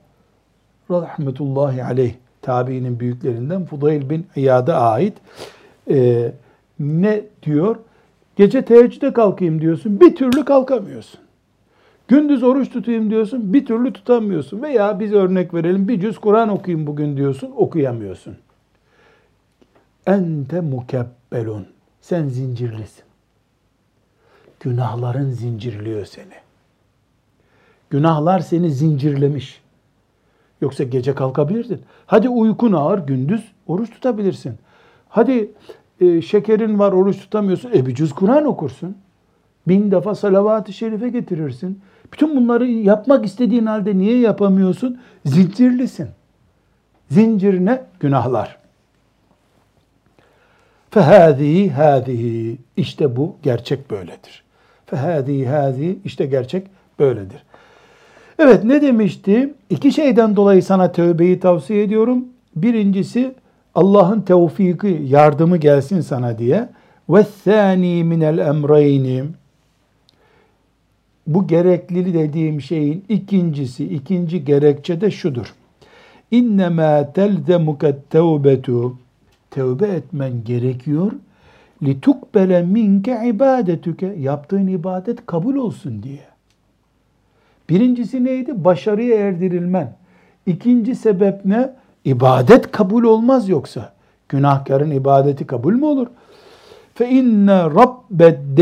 rahmetullahi 0.92 1.84
aleyh 1.84 2.14
tabiinin 2.44 3.00
büyüklerinden 3.00 3.66
Fudayl 3.66 4.10
bin 4.10 4.28
İyad'a 4.36 4.80
ait 4.80 5.14
e, 5.90 6.32
ne 6.80 7.22
diyor? 7.44 7.76
Gece 8.36 8.66
teheccüde 8.66 9.14
kalkayım 9.14 9.62
diyorsun, 9.62 10.00
bir 10.00 10.16
türlü 10.16 10.46
kalkamıyorsun. 10.46 11.20
Gündüz 12.08 12.44
oruç 12.44 12.70
tutayım 12.70 13.10
diyorsun, 13.10 13.54
bir 13.54 13.66
türlü 13.66 13.94
tutamıyorsun. 13.94 14.62
Veya 14.62 15.00
biz 15.00 15.14
örnek 15.14 15.54
verelim, 15.54 15.88
bir 15.88 16.02
cüz 16.02 16.18
Kur'an 16.18 16.50
okuyayım 16.50 16.88
bugün 16.88 17.18
diyorsun, 17.18 17.52
okuyamıyorsun. 17.56 18.36
Ente 20.08 20.62
mukebbelun. 20.62 21.68
Sen 22.02 22.28
zincirlisin. 22.28 23.04
Günahların 24.60 25.30
zincirliyor 25.30 26.06
seni. 26.06 26.34
Günahlar 27.90 28.40
seni 28.40 28.72
zincirlemiş. 28.72 29.63
Yoksa 30.62 30.84
gece 30.84 31.16
kalkabilirdin. 31.16 31.82
Hadi 32.06 32.30
uykun 32.30 32.74
ağır, 32.74 33.00
gündüz 33.00 33.52
oruç 33.68 33.90
tutabilirsin. 33.90 34.54
Hadi 35.10 35.52
e, 36.02 36.22
şekerin 36.22 36.80
var, 36.80 36.92
oruç 36.92 37.20
tutamıyorsun. 37.20 37.72
E 37.74 37.86
bir 37.86 37.96
cüz 37.96 38.14
Kur'an 38.14 38.46
okursun. 38.46 38.98
Bin 39.68 39.92
defa 39.92 40.16
salavat-ı 40.16 40.74
şerife 40.74 41.10
getirirsin. 41.10 41.82
Bütün 42.14 42.36
bunları 42.36 42.68
yapmak 42.68 43.26
istediğin 43.26 43.66
halde 43.66 43.98
niye 43.98 44.20
yapamıyorsun? 44.20 45.00
Zincirlisin. 45.26 46.08
Zincir 47.10 47.66
ne? 47.66 47.84
Günahlar. 48.00 48.58
Fehâzihi 50.92 51.72
hâzihi. 51.72 52.58
İşte 52.78 53.16
bu 53.16 53.36
gerçek 53.44 53.92
böyledir. 53.92 54.44
Fehâzihi 54.86 55.48
hâzihi. 55.48 56.00
İşte 56.06 56.26
gerçek 56.26 56.68
böyledir. 57.00 57.44
Evet 58.40 58.64
ne 58.64 58.82
demişti? 58.82 59.54
İki 59.70 59.92
şeyden 59.92 60.36
dolayı 60.36 60.64
sana 60.64 60.92
tövbeyi 60.92 61.40
tavsiye 61.40 61.84
ediyorum. 61.84 62.26
Birincisi 62.56 63.36
Allah'ın 63.76 64.22
tevfiki, 64.22 65.02
yardımı 65.08 65.58
gelsin 65.58 66.02
sana 66.02 66.38
diye. 66.38 66.70
Ve 67.10 67.26
thani 67.44 68.04
minel 68.04 68.38
emreyni. 68.38 69.24
Bu 71.28 71.48
gerekli 71.48 72.14
dediğim 72.14 72.62
şeyin 72.62 73.04
ikincisi, 73.10 73.86
ikinci 73.86 74.46
gerekçe 74.46 75.02
de 75.02 75.12
şudur. 75.12 75.54
İnnemâ 76.32 77.14
telzemuke 77.14 77.98
tevbetu. 78.10 78.98
Tevbe 79.52 79.88
etmen 79.88 80.44
gerekiyor. 80.46 81.12
Litukbele 81.84 82.62
minke 82.62 83.22
ibadetüke. 83.26 84.16
Yaptığın 84.20 84.68
ibadet 84.68 85.26
kabul 85.26 85.56
olsun 85.56 86.04
diye. 86.04 86.33
Birincisi 87.70 88.24
neydi? 88.24 88.66
Başarıya 88.66 89.18
erdirilmen. 89.18 89.96
İkinci 90.46 90.96
sebep 90.96 91.46
ne? 91.46 91.70
İbadet 92.06 92.72
kabul 92.72 93.04
olmaz 93.04 93.50
yoksa. 93.50 93.94
Günahkarın 94.30 94.92
ibadeti 94.92 95.48
kabul 95.48 95.74
mü 95.74 95.86
olur? 95.86 96.08
Fe 96.96 97.10
inne 97.10 97.64
rabbed 97.64 98.58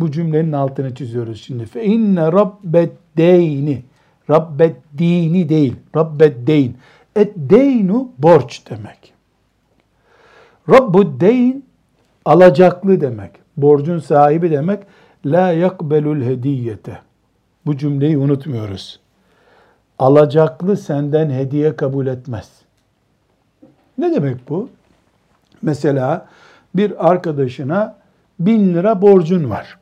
bu 0.00 0.10
cümlenin 0.10 0.52
altını 0.52 0.94
çiziyoruz 0.94 1.40
şimdi. 1.40 1.66
Fe 1.66 1.84
inne 1.84 2.32
rabbed 2.32 2.90
deyni 3.16 3.82
rabbed 4.30 4.76
dini 4.98 5.48
değil. 5.48 5.76
Rabbed 5.96 6.46
deyn. 6.46 6.74
Et 7.16 7.32
deynu 7.36 8.08
borç 8.18 8.62
demek. 8.70 9.12
Rabbu 10.68 11.20
deyn 11.20 11.62
alacaklı 12.24 13.00
demek. 13.00 13.30
Borcun 13.56 13.98
sahibi 13.98 14.50
demek. 14.50 14.82
La 15.26 15.52
yakbelul 15.52 16.22
hediyete. 16.22 16.98
Bu 17.66 17.76
cümleyi 17.76 18.18
unutmuyoruz. 18.18 19.00
Alacaklı 19.98 20.76
senden 20.76 21.30
hediye 21.30 21.76
kabul 21.76 22.06
etmez. 22.06 22.50
Ne 23.98 24.14
demek 24.14 24.48
bu? 24.48 24.68
Mesela 25.62 26.28
bir 26.74 27.10
arkadaşına 27.10 27.96
bin 28.40 28.74
lira 28.74 29.02
borcun 29.02 29.50
var. 29.50 29.78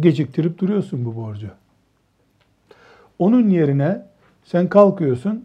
Geciktirip 0.00 0.58
duruyorsun 0.58 1.04
bu 1.04 1.16
borcu. 1.16 1.48
Onun 3.18 3.48
yerine 3.48 4.02
sen 4.44 4.68
kalkıyorsun 4.68 5.44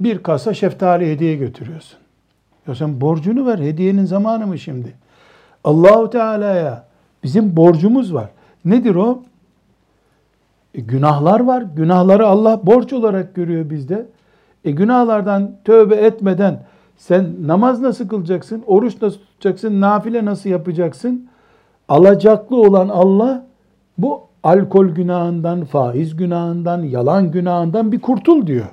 bir 0.00 0.22
kasa 0.22 0.54
şeftali 0.54 1.10
hediye 1.12 1.36
götürüyorsun. 1.36 1.98
Ya 2.68 2.74
sen 2.74 3.00
borcunu 3.00 3.46
ver. 3.46 3.58
Hediyenin 3.58 4.04
zamanı 4.04 4.46
mı 4.46 4.58
şimdi? 4.58 4.94
Allahu 5.64 6.10
Teala'ya 6.10 6.84
bizim 7.22 7.56
borcumuz 7.56 8.14
var. 8.14 8.28
Nedir 8.64 8.94
o? 8.94 9.22
E, 10.74 10.80
günahlar 10.80 11.40
var. 11.40 11.62
Günahları 11.76 12.26
Allah 12.26 12.60
borç 12.66 12.92
olarak 12.92 13.34
görüyor 13.34 13.70
bizde. 13.70 14.06
E 14.64 14.70
günahlardan 14.70 15.52
tövbe 15.64 15.94
etmeden 15.94 16.62
sen 16.96 17.34
namaz 17.46 17.80
nasıl 17.80 18.08
kılacaksın? 18.08 18.62
Oruç 18.66 19.02
nasıl 19.02 19.18
tutacaksın? 19.18 19.80
Nafile 19.80 20.24
nasıl 20.24 20.50
yapacaksın? 20.50 21.28
Alacaklı 21.88 22.56
olan 22.56 22.88
Allah 22.88 23.46
bu 23.98 24.20
alkol 24.42 24.86
günahından, 24.86 25.64
faiz 25.64 26.16
günahından, 26.16 26.82
yalan 26.82 27.30
günahından 27.30 27.92
bir 27.92 28.00
kurtul 28.00 28.46
diyor. 28.46 28.66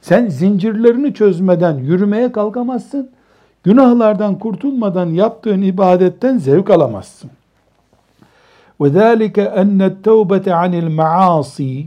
Sen 0.00 0.26
zincirlerini 0.26 1.14
çözmeden 1.14 1.78
yürümeye 1.78 2.32
kalkamazsın. 2.32 3.10
Günahlardan 3.62 4.38
kurtulmadan 4.38 5.06
yaptığın 5.06 5.62
ibadetten 5.62 6.38
zevk 6.38 6.70
alamazsın 6.70 7.30
وَذَٰلِكَ 8.81 9.37
اَنَّ 9.61 9.79
التَّوْبَةَ 9.91 10.45
عَنِ 10.61 10.73
الْمَعَاصِي 10.83 11.85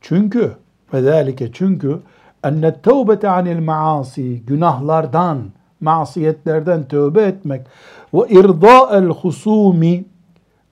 Çünkü, 0.00 0.52
وَذَٰلِكَ 0.92 1.52
çünkü 1.52 2.00
اَنَّ 2.44 2.72
التَّوْبَةَ 2.72 3.22
عَنِ 3.36 3.46
الْمَعَاصِي 3.56 4.36
Günahlardan, 4.36 5.38
masiyetlerden 5.80 6.88
tövbe 6.88 7.22
etmek 7.22 7.66
ve 8.14 8.20
irda'el 8.28 9.06
husumi 9.08 10.04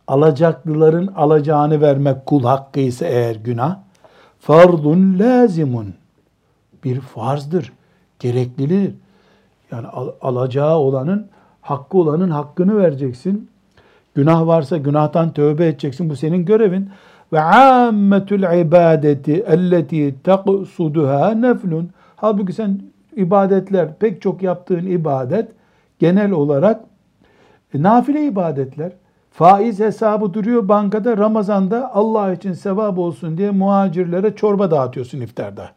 alacaklıların 0.09 1.07
alacağını 1.07 1.81
vermek 1.81 2.27
kul 2.27 2.45
hakkı 2.45 2.81
ise 2.81 3.07
eğer 3.09 3.37
günah 3.37 3.77
fardun 4.41 5.19
lazimun 5.19 5.95
bir 6.85 7.01
farzdır, 7.01 7.73
gereklidir. 8.19 8.95
Yani 9.73 9.87
al, 9.87 10.09
alacağı 10.21 10.77
olanın, 10.77 11.29
hakkı 11.61 11.99
olanın 11.99 12.31
hakkını 12.31 12.77
vereceksin. 12.77 13.51
Günah 14.15 14.47
varsa 14.47 14.78
günahtan 14.78 15.34
tövbe 15.34 15.67
edeceksin. 15.67 16.10
Bu 16.10 16.15
senin 16.15 16.45
görevin. 16.45 16.89
Ve 17.34 17.41
ammetul 17.41 18.60
ibadeti 18.60 19.34
elleti 19.34 20.15
taqsuduha 20.23 21.32
neflun. 21.32 21.89
Halbuki 22.15 22.54
sen 22.54 22.82
ibadetler, 23.15 23.95
pek 23.99 24.21
çok 24.21 24.43
yaptığın 24.43 24.86
ibadet 24.86 25.52
genel 25.99 26.32
olarak 26.32 26.82
e, 27.73 27.84
nafile 27.84 28.26
ibadetler. 28.26 28.91
Faiz 29.32 29.80
hesabı 29.80 30.34
duruyor 30.34 30.67
bankada 30.67 31.17
Ramazan'da 31.17 31.95
Allah 31.95 32.34
için 32.34 32.54
sevap 32.54 32.97
olsun 32.97 33.38
diye 33.38 33.52
muhacirlere 33.52 34.36
çorba 34.36 34.71
dağıtıyorsun 34.71 35.21
iftarda 35.21 35.69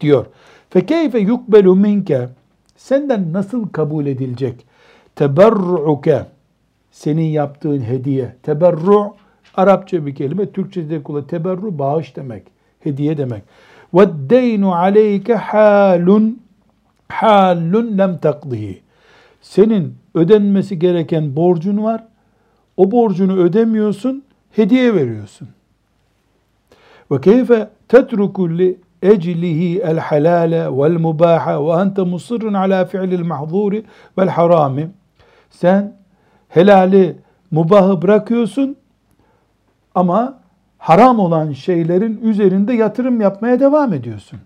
diyor. 0.00 0.26
Fekeyfe 0.70 1.18
yukbelu 1.18 1.76
minke 1.76 2.28
senden 2.76 3.32
nasıl 3.32 3.68
kabul 3.68 4.06
edilecek? 4.06 4.66
Teberru'uke 5.18 6.26
senin 6.90 7.22
yaptığın 7.22 7.80
hediye. 7.80 8.34
Teberru 8.42 9.14
Arapça 9.54 10.06
bir 10.06 10.14
kelime. 10.14 10.52
Türkçe'de 10.52 11.02
kullan. 11.02 11.26
Teberru 11.26 11.78
bağış 11.78 12.16
demek. 12.16 12.42
Hediye 12.80 13.18
demek. 13.18 13.42
Ve 13.94 14.06
deynu 14.30 14.74
aleyke 14.74 15.34
halun 15.34 16.40
halun 17.08 17.98
lem 17.98 18.18
takdihi. 18.18 18.80
Senin 19.40 19.94
ödenmesi 20.14 20.78
gereken 20.78 21.36
borcun 21.36 21.84
var. 21.84 22.04
O 22.76 22.90
borcunu 22.90 23.36
ödemiyorsun, 23.36 24.22
hediye 24.52 24.94
veriyorsun. 24.94 25.48
Ve 27.10 27.20
keyfe 27.20 27.68
tetruku 27.88 28.58
li 28.58 28.78
eclihi 29.02 29.80
el 29.80 29.98
halale 29.98 30.78
vel 30.78 30.98
mubaha 30.98 31.66
ve 31.66 31.82
ente 31.82 32.02
musirrun 32.02 32.54
ala 32.54 32.84
fi'lil 32.84 33.24
mahzuri 33.24 33.84
vel 34.18 34.28
harami. 34.28 34.90
Sen 35.50 35.96
helali, 36.48 37.16
mubahı 37.50 38.02
bırakıyorsun 38.02 38.76
ama 39.94 40.40
haram 40.78 41.18
olan 41.18 41.52
şeylerin 41.52 42.20
üzerinde 42.22 42.72
yatırım 42.72 43.20
yapmaya 43.20 43.60
devam 43.60 43.92
ediyorsun. 43.92 44.40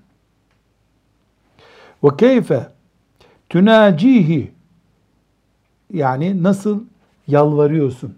Ve 2.04 2.16
keyfe 2.16 2.66
tunacihi 3.50 4.52
yani 5.92 6.42
nasıl 6.42 6.80
yalvarıyorsun 7.26 8.14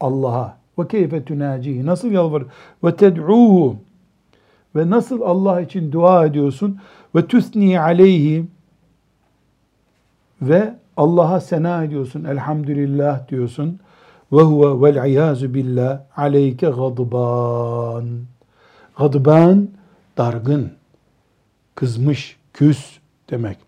Allah'a? 0.00 0.56
Ve 0.78 0.88
keyfe 0.88 1.24
tunacihi 1.24 1.86
nasıl 1.86 2.10
yalvar? 2.10 2.42
Ve 2.84 2.96
ted'uhu 2.96 3.76
ve 4.76 4.90
nasıl 4.90 5.20
Allah 5.20 5.60
için 5.60 5.92
dua 5.92 6.26
ediyorsun? 6.26 6.80
Ve 7.14 7.26
tusni 7.26 7.80
aleyhi 7.80 8.44
ve 10.42 10.74
Allah'a 10.96 11.40
sena 11.40 11.84
ediyorsun. 11.84 12.24
Elhamdülillah 12.24 13.28
diyorsun. 13.28 13.80
Ve 14.32 14.42
huve 14.42 14.86
vel 14.86 15.06
iyazu 15.06 15.54
billah 15.54 16.00
aleyke 16.16 16.66
gadban. 16.66 18.04
Gadban 18.98 19.68
dargın, 20.18 20.72
kızmış, 21.74 22.36
küs 22.52 22.98
demek. 23.30 23.58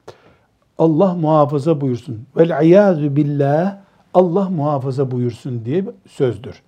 Allah 0.79 1.15
muhafaza 1.15 1.81
buyursun. 1.81 2.27
Vel 2.37 2.63
iyazu 2.63 3.17
billah 3.17 3.79
Allah 4.15 4.51
muhafaza 4.51 5.11
buyursun 5.11 5.65
diye 5.65 5.85
sözdür. 6.07 6.63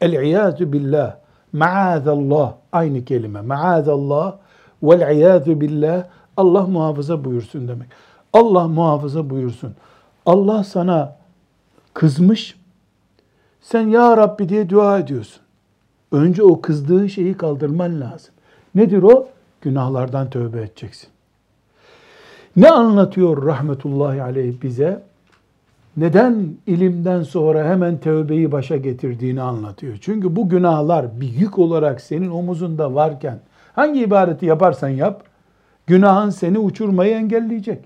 El 0.00 0.12
iyazu 0.12 0.72
billah 0.72 1.16
maazallah 1.52 2.54
aynı 2.72 3.04
kelime. 3.04 3.40
Maazallah 3.40 4.36
vel 4.82 5.16
iyadu 5.16 5.60
billah 5.60 6.04
Allah 6.36 6.66
muhafaza 6.66 7.24
buyursun 7.24 7.68
demek. 7.68 7.88
Allah 8.32 8.68
muhafaza 8.68 9.30
buyursun. 9.30 9.74
Allah 10.26 10.64
sana 10.64 11.16
kızmış. 11.94 12.56
Sen 13.60 13.88
ya 13.88 14.16
Rabbi 14.16 14.48
diye 14.48 14.70
dua 14.70 14.98
ediyorsun. 14.98 15.42
Önce 16.12 16.42
o 16.42 16.60
kızdığın 16.60 17.06
şeyi 17.06 17.36
kaldırman 17.36 18.00
lazım. 18.00 18.34
Nedir 18.74 19.02
o? 19.02 19.28
Günahlardan 19.60 20.30
tövbe 20.30 20.62
edeceksin. 20.62 21.08
Ne 22.56 22.70
anlatıyor 22.70 23.46
rahmetullahi 23.46 24.22
aleyh 24.22 24.62
bize? 24.62 25.02
neden 25.96 26.48
ilimden 26.66 27.22
sonra 27.22 27.68
hemen 27.68 27.98
tövbeyi 27.98 28.52
başa 28.52 28.76
getirdiğini 28.76 29.42
anlatıyor. 29.42 29.98
Çünkü 30.00 30.36
bu 30.36 30.48
günahlar 30.48 31.20
bir 31.20 31.28
yük 31.28 31.58
olarak 31.58 32.00
senin 32.00 32.30
omuzunda 32.30 32.94
varken 32.94 33.38
hangi 33.74 34.00
ibadeti 34.00 34.46
yaparsan 34.46 34.88
yap, 34.88 35.22
günahın 35.86 36.30
seni 36.30 36.58
uçurmayı 36.58 37.14
engelleyecek. 37.14 37.84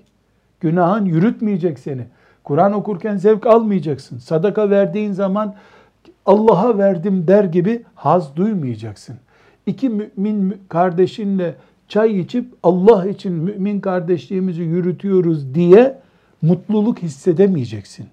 Günahın 0.59 1.05
yürütmeyecek 1.05 1.79
seni. 1.79 2.05
Kur'an 2.48 2.72
okurken 2.72 3.16
zevk 3.16 3.46
almayacaksın. 3.46 4.18
Sadaka 4.18 4.70
verdiğin 4.70 5.12
zaman 5.12 5.54
Allah'a 6.26 6.78
verdim 6.78 7.26
der 7.26 7.44
gibi 7.44 7.82
haz 7.94 8.36
duymayacaksın. 8.36 9.16
İki 9.66 9.88
mümin 9.88 10.56
kardeşinle 10.68 11.54
çay 11.88 12.20
içip 12.20 12.46
Allah 12.62 13.06
için 13.06 13.32
mümin 13.32 13.80
kardeşliğimizi 13.80 14.62
yürütüyoruz 14.62 15.54
diye 15.54 15.98
mutluluk 16.42 16.98
hissedemeyeceksin. 16.98 18.06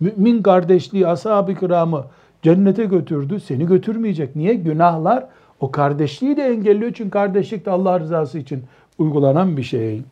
Mümin 0.00 0.42
kardeşliği 0.42 1.06
ashab-ı 1.06 1.54
kiramı 1.54 2.04
cennete 2.42 2.84
götürdü, 2.84 3.40
seni 3.40 3.66
götürmeyecek. 3.66 4.36
Niye? 4.36 4.54
Günahlar 4.54 5.26
o 5.60 5.70
kardeşliği 5.70 6.36
de 6.36 6.42
engelliyor. 6.42 6.92
Çünkü 6.94 7.10
kardeşlik 7.10 7.66
de 7.66 7.70
Allah 7.70 8.00
rızası 8.00 8.38
için 8.38 8.64
uygulanan 8.98 9.56
bir 9.56 9.62
şey. 9.62 10.02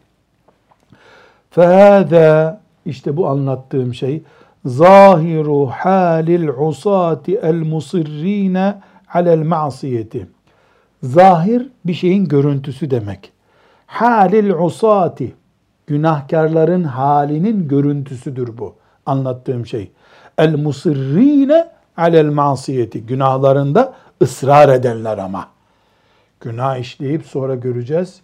فَهَذَا 1.57 2.57
işte 2.90 3.18
bu 3.18 3.28
anlattığım 3.28 3.94
şey 3.94 4.24
zahiru 4.66 5.66
halil 5.66 6.48
usati 6.48 7.36
el 7.36 7.56
musirrine 7.56 8.82
alel 9.14 9.44
ma'siyeti. 9.44 10.28
Zahir 11.04 11.70
bir 11.86 11.94
şeyin 11.94 12.26
görüntüsü 12.26 12.92
demek. 12.92 13.32
Halil 13.86 14.50
usati 14.50 15.34
Günahkarların 15.90 16.84
halinin 16.84 17.68
görüntüsüdür 17.68 18.58
bu. 18.58 18.76
Anlattığım 19.06 19.66
şey. 19.66 19.92
El 20.38 20.56
musirrine 20.56 21.68
alel 21.98 22.30
masiyeti. 22.30 23.06
Günahlarında 23.06 23.94
ısrar 24.22 24.70
edenler 24.70 25.18
ama. 25.18 25.48
Günah 26.40 26.78
işleyip 26.78 27.26
sonra 27.26 27.56
göreceğiz. 27.56 28.22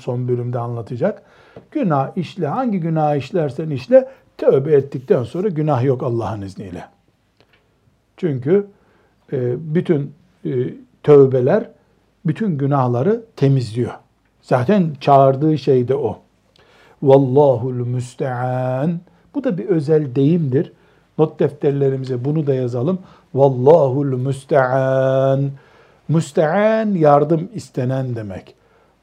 Son 0.00 0.28
bölümde 0.28 0.58
anlatacak. 0.58 1.22
Günah 1.70 2.16
işle. 2.16 2.46
Hangi 2.46 2.80
günah 2.80 3.16
işlersen 3.16 3.70
işle. 3.70 4.08
Tövbe 4.38 4.72
ettikten 4.72 5.22
sonra 5.22 5.48
günah 5.48 5.84
yok 5.84 6.02
Allah'ın 6.02 6.42
izniyle. 6.42 6.84
Çünkü 8.16 8.66
e, 9.32 9.54
bütün 9.74 10.12
e, 10.44 10.50
tövbeler 11.02 11.70
bütün 12.26 12.58
günahları 12.58 13.24
temizliyor. 13.36 13.92
Zaten 14.42 14.90
çağırdığı 15.00 15.58
şey 15.58 15.88
de 15.88 15.94
o. 15.94 16.18
Vallahul 17.02 17.86
müstean. 17.86 19.00
Bu 19.34 19.44
da 19.44 19.58
bir 19.58 19.66
özel 19.66 20.14
deyimdir. 20.14 20.72
Not 21.18 21.40
defterlerimize 21.40 22.24
bunu 22.24 22.46
da 22.46 22.54
yazalım. 22.54 22.98
Vallahul 23.34 24.16
müstean. 24.16 25.50
Müstean 26.08 26.86
yardım 26.86 27.48
istenen 27.54 28.16
demek. 28.16 28.54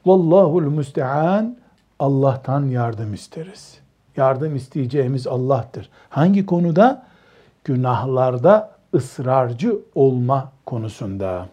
Vallahul 0.06 0.62
müstean 0.62 1.56
Allah'tan 1.98 2.64
yardım 2.64 3.14
isteriz. 3.14 3.78
Yardım 4.16 4.56
isteyeceğimiz 4.56 5.26
Allah'tır. 5.26 5.90
Hangi 6.10 6.46
konuda? 6.46 7.06
Günahlarda 7.64 8.70
ısrarcı 8.94 9.78
olma 9.94 10.52
konusunda. 10.66 11.48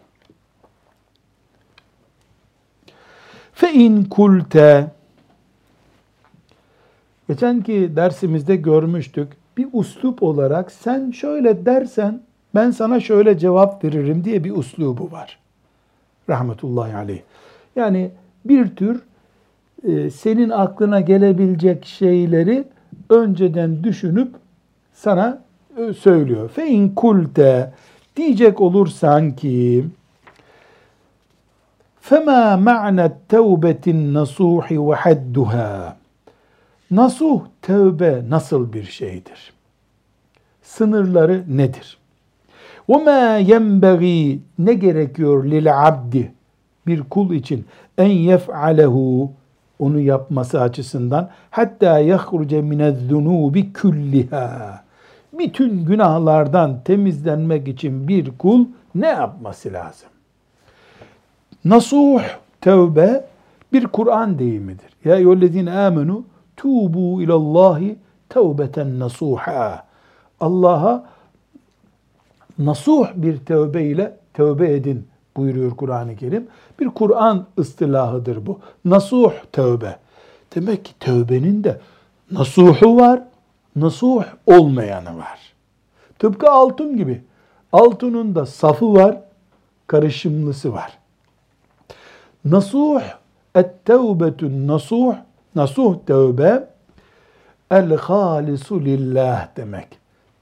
Fe 3.52 3.72
in 3.72 4.04
kulte 4.04 4.90
Geçenki 7.28 7.96
dersimizde 7.96 8.56
görmüştük. 8.56 9.32
Bir 9.56 9.68
uslup 9.72 10.22
olarak 10.22 10.72
sen 10.72 11.10
şöyle 11.10 11.66
dersen 11.66 12.20
ben 12.54 12.70
sana 12.70 13.00
şöyle 13.00 13.38
cevap 13.38 13.84
veririm 13.84 14.24
diye 14.24 14.44
bir 14.44 14.50
uslubu 14.50 15.12
var. 15.12 15.38
Rahmetullahi 16.28 16.96
aleyh. 16.96 17.20
Yani 17.76 18.10
bir 18.44 18.76
tür 18.76 19.02
e, 19.87 20.09
senin 20.09 20.49
aklına 20.49 21.01
gelebilecek 21.01 21.85
şeyleri 21.85 22.63
önceden 23.09 23.83
düşünüp 23.83 24.35
sana 24.93 25.41
e, 25.77 25.93
söylüyor. 25.93 26.49
Fe 26.49 26.67
in 26.67 26.89
kulte 26.89 27.73
diyecek 28.15 28.61
olursan 28.61 29.35
ki 29.35 29.85
فَمَا 32.09 32.43
مَعْنَ 32.69 32.97
التَّوْبَةِ 33.09 33.83
النَّصُوحِ 33.95 34.67
وَحَدُّهَا 34.67 35.93
Nasuh, 36.91 37.41
tevbe 37.61 38.23
nasıl 38.29 38.73
bir 38.73 38.83
şeydir? 38.83 39.53
Sınırları 40.61 41.43
nedir? 41.47 41.97
وَمَا 42.89 43.41
يَنْبَغِي 43.41 44.39
Ne 44.59 44.73
gerekiyor 44.73 45.45
lil 45.45 45.87
abdi 45.87 46.31
bir 46.87 47.03
kul 47.03 47.33
için 47.33 47.65
en 47.97 48.09
yef'alehu 48.09 49.31
onu 49.78 50.00
yapması 50.00 50.60
açısından 50.60 51.30
hatta 51.50 51.98
yahruce 51.98 52.62
minez-zunubi 52.62 53.72
kulliha 53.72 54.86
bütün 55.38 55.84
günahlardan 55.84 56.80
temizlenmek 56.84 57.68
için 57.68 58.08
bir 58.08 58.38
kul 58.38 58.66
ne 58.94 59.06
yapması 59.06 59.72
lazım? 59.72 60.08
Nasuh, 61.64 62.22
tevbe 62.60 63.24
bir 63.72 63.86
Kur'an 63.86 64.38
deyimidir. 64.38 64.90
Ya 65.04 65.16
eyyühellezine 65.16 65.72
amenu 65.72 66.24
tubu 66.56 67.22
ilallahi 67.22 67.96
tevbeten 68.28 69.00
nasuha. 69.00 69.86
Allah'a 70.40 71.04
nasuh 72.58 73.08
bir 73.14 73.38
tevbe 73.38 73.84
ile 73.84 74.16
tevbe 74.34 74.72
edin 74.74 75.06
buyuruyor 75.36 75.76
Kur'an-ı 75.76 76.16
Kerim. 76.16 76.48
Bir 76.80 76.88
Kur'an 76.88 77.46
ıstılahıdır 77.58 78.46
bu. 78.46 78.60
Nasuh 78.84 79.32
tevbe. 79.52 79.96
Demek 80.54 80.84
ki 80.84 80.92
tevbenin 81.00 81.64
de 81.64 81.80
nasuhu 82.30 82.96
var, 82.96 83.22
nasuh 83.76 84.24
olmayanı 84.46 85.18
var. 85.18 85.52
Tıpkı 86.18 86.50
altın 86.50 86.96
gibi. 86.96 87.22
Altının 87.72 88.34
da 88.34 88.46
safı 88.46 88.94
var, 88.94 89.20
karışımlısı 89.86 90.72
var. 90.72 90.98
Nasuh, 92.44 93.02
et-tevbetun 93.54 94.66
nasuh, 94.66 95.14
nasuh 95.54 95.96
tevbe, 96.06 96.68
el-halisu 97.70 98.84
lillah 98.84 99.48
demek. 99.56 99.88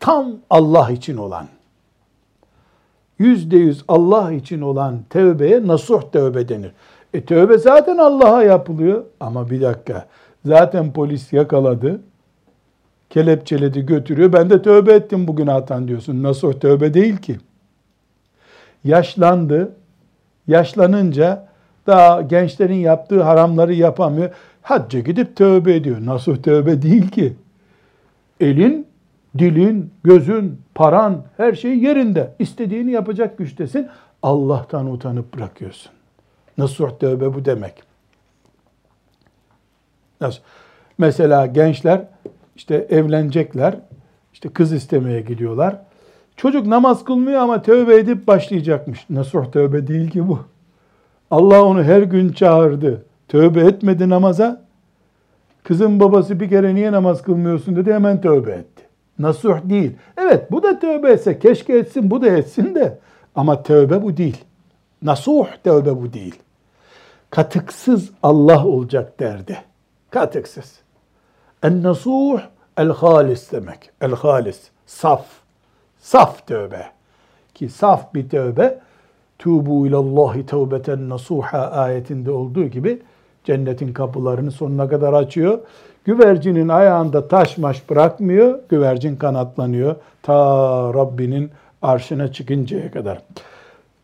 Tam 0.00 0.32
Allah 0.50 0.90
için 0.90 1.16
olan, 1.16 1.46
yüzde 3.18 3.56
yüz 3.56 3.84
Allah 3.88 4.32
için 4.32 4.60
olan 4.60 4.98
tevbeye 5.10 5.66
nasuh 5.66 6.02
tevbe 6.02 6.48
denir. 6.48 6.72
E 7.14 7.24
tövbe 7.24 7.58
zaten 7.58 7.96
Allah'a 7.96 8.42
yapılıyor. 8.42 9.04
Ama 9.20 9.50
bir 9.50 9.60
dakika, 9.60 10.06
zaten 10.46 10.92
polis 10.92 11.32
yakaladı, 11.32 12.00
kelepçeledi 13.10 13.86
götürüyor. 13.86 14.32
Ben 14.32 14.50
de 14.50 14.62
tövbe 14.62 14.92
ettim 14.92 15.26
bugün 15.26 15.44
günahtan 15.44 15.88
diyorsun. 15.88 16.22
Nasuh 16.22 16.52
tövbe 16.52 16.94
değil 16.94 17.16
ki. 17.16 17.36
Yaşlandı, 18.84 19.72
yaşlanınca 20.46 21.48
daha 21.86 22.22
gençlerin 22.22 22.74
yaptığı 22.74 23.22
haramları 23.22 23.74
yapamıyor. 23.74 24.30
Hacca 24.62 25.00
gidip 25.00 25.36
tövbe 25.36 25.74
ediyor. 25.74 25.96
Nasıl 26.00 26.36
tövbe 26.36 26.82
değil 26.82 27.08
ki? 27.08 27.32
Elin, 28.40 28.86
dilin, 29.38 29.90
gözün, 30.04 30.60
paran, 30.74 31.22
her 31.36 31.52
şey 31.52 31.78
yerinde. 31.78 32.34
İstediğini 32.38 32.90
yapacak 32.90 33.38
güçtesin. 33.38 33.88
Allah'tan 34.22 34.92
utanıp 34.92 35.36
bırakıyorsun. 35.36 35.92
Nasuh 36.58 36.90
tövbe 36.98 37.34
bu 37.34 37.44
demek. 37.44 37.82
Nasıl? 40.20 40.40
Mesela 40.98 41.46
gençler 41.46 42.04
işte 42.56 42.86
evlenecekler. 42.90 43.76
işte 44.32 44.48
kız 44.48 44.72
istemeye 44.72 45.20
gidiyorlar. 45.20 45.76
Çocuk 46.36 46.66
namaz 46.66 47.04
kılmıyor 47.04 47.40
ama 47.40 47.62
tövbe 47.62 47.96
edip 47.98 48.26
başlayacakmış. 48.26 49.06
Nasuh 49.10 49.52
tövbe 49.52 49.86
değil 49.86 50.10
ki 50.10 50.28
bu. 50.28 50.38
Allah 51.30 51.64
onu 51.64 51.82
her 51.82 52.02
gün 52.02 52.32
çağırdı. 52.32 53.04
Tövbe 53.28 53.60
etmedi 53.60 54.08
namaza. 54.08 54.64
Kızın 55.62 56.00
babası 56.00 56.40
bir 56.40 56.48
kere 56.48 56.74
niye 56.74 56.92
namaz 56.92 57.22
kılmıyorsun 57.22 57.76
dedi 57.76 57.92
hemen 57.92 58.20
tövbe 58.20 58.50
etti. 58.50 58.83
Nasuh 59.18 59.58
değil. 59.64 59.92
Evet 60.16 60.52
bu 60.52 60.62
da 60.62 60.78
tövbe 60.78 61.10
etse 61.10 61.38
keşke 61.38 61.78
etsin 61.78 62.10
bu 62.10 62.22
da 62.22 62.26
etsin 62.26 62.74
de 62.74 62.98
ama 63.34 63.62
tövbe 63.62 64.02
bu 64.02 64.16
değil. 64.16 64.44
Nasuh 65.02 65.46
tövbe 65.64 66.02
bu 66.02 66.12
değil. 66.12 66.38
Katıksız 67.30 68.10
Allah 68.22 68.66
olacak 68.66 69.20
derdi. 69.20 69.58
Katıksız. 70.10 70.80
En 71.62 71.82
nasuh 71.82 72.40
el 72.76 72.88
halis 72.88 73.52
demek. 73.52 73.90
El 74.00 74.12
halis. 74.12 74.60
Saf. 74.86 75.26
Saf 75.98 76.46
tövbe. 76.46 76.86
Ki 77.54 77.68
saf 77.68 78.14
bir 78.14 78.28
tövbe 78.28 78.80
Tubu 79.38 79.86
ilallahi 79.86 80.46
tevbeten 80.46 81.08
nasuha 81.08 81.70
ayetinde 81.70 82.30
olduğu 82.30 82.64
gibi 82.64 83.02
cennetin 83.44 83.92
kapılarını 83.92 84.50
sonuna 84.50 84.88
kadar 84.88 85.12
açıyor. 85.12 85.58
Güvercinin 86.04 86.68
ayağında 86.68 87.28
taş 87.28 87.58
maş 87.58 87.90
bırakmıyor. 87.90 88.58
Güvercin 88.68 89.16
kanatlanıyor. 89.16 89.96
Ta 90.22 90.34
Rabbinin 90.94 91.50
arşına 91.82 92.32
çıkıncaya 92.32 92.90
kadar. 92.90 93.18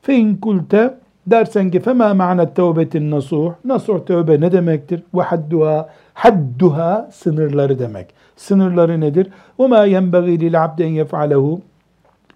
Fe 0.02 0.40
kulte 0.42 0.94
dersen 1.26 1.70
ki 1.70 1.80
fema 1.80 2.14
ma'na 2.14 2.54
tevbetin 2.54 3.10
nasuh. 3.10 3.52
Nasuh 3.64 4.06
tevbe 4.06 4.40
ne 4.40 4.52
demektir? 4.52 5.02
Ve 5.14 5.22
hadduha 5.22 5.88
hadduha 6.14 7.10
sınırları 7.12 7.78
demek. 7.78 8.06
Sınırları 8.36 9.00
nedir? 9.00 9.28
Ve 9.60 9.66
ma 9.66 9.84
yenbagî 9.84 10.40
lil 10.40 10.64
abden 10.64 10.88
yef'alehu 10.88 11.60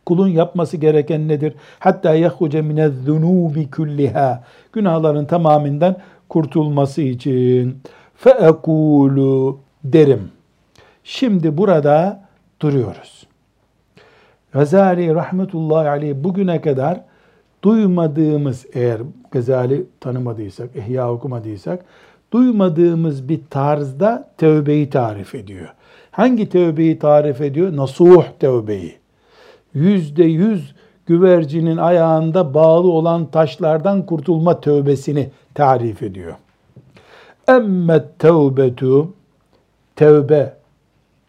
Kulun 0.07 0.29
yapması 0.29 0.77
gereken 0.77 1.29
nedir? 1.29 1.55
Hatta 1.79 2.15
yahruce 2.15 2.63
minez-zunubi 2.63 3.71
kulliha. 3.71 4.43
Günahların 4.73 5.25
tamamından 5.25 5.97
kurtulması 6.29 7.03
için. 7.03 7.79
Feekulu 8.17 9.59
derim. 9.85 10.31
Şimdi 11.05 11.59
burada 11.59 12.25
duruyoruz. 12.61 13.27
Gazali 14.53 15.15
rahmetullahi 15.15 15.89
aleyh 15.89 16.15
bugüne 16.17 16.61
kadar 16.61 17.01
duymadığımız 17.65 18.67
eğer 18.73 19.01
Gazali 19.31 19.87
tanımadıysak, 20.01 20.77
ihya 20.77 21.13
okumadıysak, 21.13 21.85
duymadığımız 22.33 23.29
bir 23.29 23.41
tarzda 23.51 24.31
tövbeyi 24.39 24.91
tarif 24.91 25.35
ediyor. 25.35 25.75
Hangi 26.11 26.49
tövbeyi 26.49 26.99
tarif 26.99 27.41
ediyor? 27.41 27.77
Nasuh 27.77 28.25
tövbeyi 28.41 29.05
yüzde 29.75 30.25
yüz 30.25 30.75
güvercinin 31.07 31.77
ayağında 31.77 32.55
bağlı 32.55 32.91
olan 32.91 33.27
taşlardan 33.27 34.07
kurtulma 34.07 34.61
tövbesini 34.61 35.31
tarif 35.55 36.03
ediyor. 36.03 36.35
Emmet 37.49 38.19
tevbetu 38.19 39.15
tevbe 39.97 40.53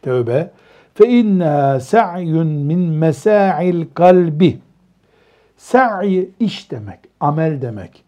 tevbe 0.02 0.52
fe 0.94 1.08
inna 1.08 1.80
sa'yun 1.80 2.48
min 2.48 2.80
mesa'il 2.80 3.86
kalbi 3.94 4.60
sa'i 5.58 6.30
iş 6.40 6.72
demek, 6.72 7.00
amel 7.20 7.62
demek. 7.62 8.04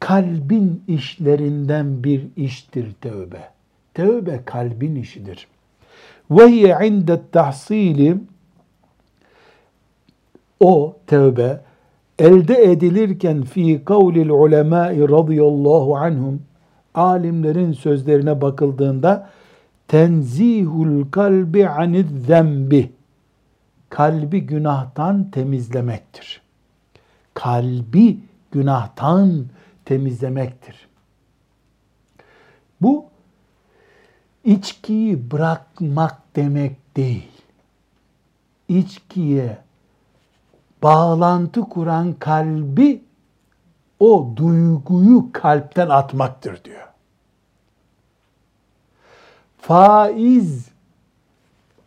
Kalbin 0.00 0.82
işlerinden 0.88 2.04
bir 2.04 2.22
iştir 2.36 2.92
tevbe. 3.00 3.48
Tevbe 3.94 4.40
kalbin 4.44 4.96
işidir. 4.96 5.46
Ve 6.30 6.48
hiye 6.48 6.78
inde 6.84 7.20
tahsili 7.32 8.16
o 10.60 10.96
tevbe 11.06 11.60
elde 12.18 12.62
edilirken 12.62 13.42
fi 13.42 13.84
kavlil 13.84 14.28
ulemai 14.28 15.00
radıyallahu 15.00 15.96
anhum 15.96 16.42
alimlerin 16.94 17.72
sözlerine 17.72 18.40
bakıldığında 18.40 19.30
tenzihul 19.88 21.10
kalbi 21.10 21.68
anid 21.68 22.08
zembi 22.26 22.92
kalbi 23.94 24.40
günahtan 24.40 25.30
temizlemektir. 25.30 26.42
Kalbi 27.34 28.18
günahtan 28.50 29.46
temizlemektir. 29.84 30.88
Bu 32.80 33.06
içkiyi 34.44 35.30
bırakmak 35.30 36.36
demek 36.36 36.96
değil. 36.96 37.30
İçkiye 38.68 39.58
bağlantı 40.82 41.60
kuran 41.60 42.12
kalbi 42.12 43.02
o 44.04 44.36
duyguyu 44.36 45.32
kalpten 45.32 45.88
atmaktır 45.88 46.64
diyor. 46.64 46.88
Faiz 49.58 50.68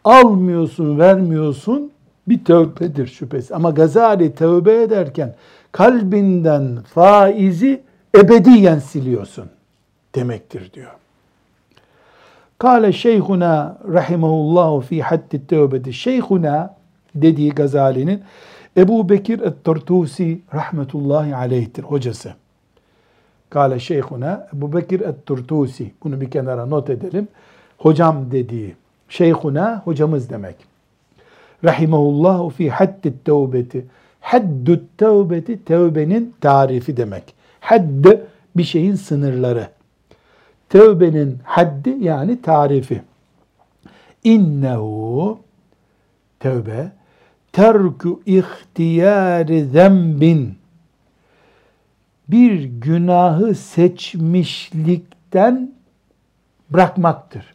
almıyorsun, 0.03 0.99
vermiyorsun 0.99 1.91
bir 2.27 2.45
tövbedir 2.45 3.07
şüphesi. 3.07 3.55
Ama 3.55 3.69
Gazali 3.69 4.35
tövbe 4.35 4.81
ederken 4.81 5.35
kalbinden 5.71 6.77
faizi 6.93 7.81
ebediyen 8.17 8.79
siliyorsun 8.79 9.49
demektir 10.15 10.73
diyor. 10.73 10.91
Kale 12.57 12.93
şeyhuna 12.93 13.77
rahimahullahu 13.93 14.81
fi 14.81 15.01
haddi 15.01 15.47
tövbeti. 15.47 15.93
Şeyhuna 15.93 16.75
dediği 17.15 17.51
Gazali'nin 17.51 18.23
Ebu 18.77 19.09
Bekir 19.09 19.39
et-Turtusi 19.39 20.41
rahmetullahi 20.53 21.35
aleyhtir 21.35 21.83
hocası. 21.83 22.33
Kale 23.49 23.79
şeyhuna 23.79 24.47
Ebu 24.53 24.73
Bekir 24.73 25.01
et-Turtusi. 25.01 25.91
Bunu 26.03 26.21
bir 26.21 26.31
kenara 26.31 26.65
not 26.65 26.89
edelim. 26.89 27.27
Hocam 27.77 28.31
dediği. 28.31 28.75
Şeyhuna 29.09 29.81
hocamız 29.85 30.29
demek. 30.29 30.55
Rahimahullahu 31.63 32.49
fi 32.49 32.69
haddi 32.69 33.13
tevbeti. 33.25 33.85
Haddü 34.21 34.83
tevbeti 34.97 35.65
tevbenin 35.65 36.35
tarifi 36.41 36.97
demek. 36.97 37.23
Hadd 37.59 38.05
bir 38.57 38.63
şeyin 38.63 38.95
sınırları. 38.95 39.67
Tevbenin 40.69 41.39
haddi 41.43 41.89
yani 41.99 42.41
tarifi. 42.41 43.01
İnnehu 44.23 45.39
tevbe 46.39 46.91
terku 47.53 48.21
ihtiyari 48.25 49.65
zembin. 49.65 50.57
Bir 52.27 52.63
günahı 52.63 53.55
seçmişlikten 53.55 55.71
bırakmaktır. 56.69 57.53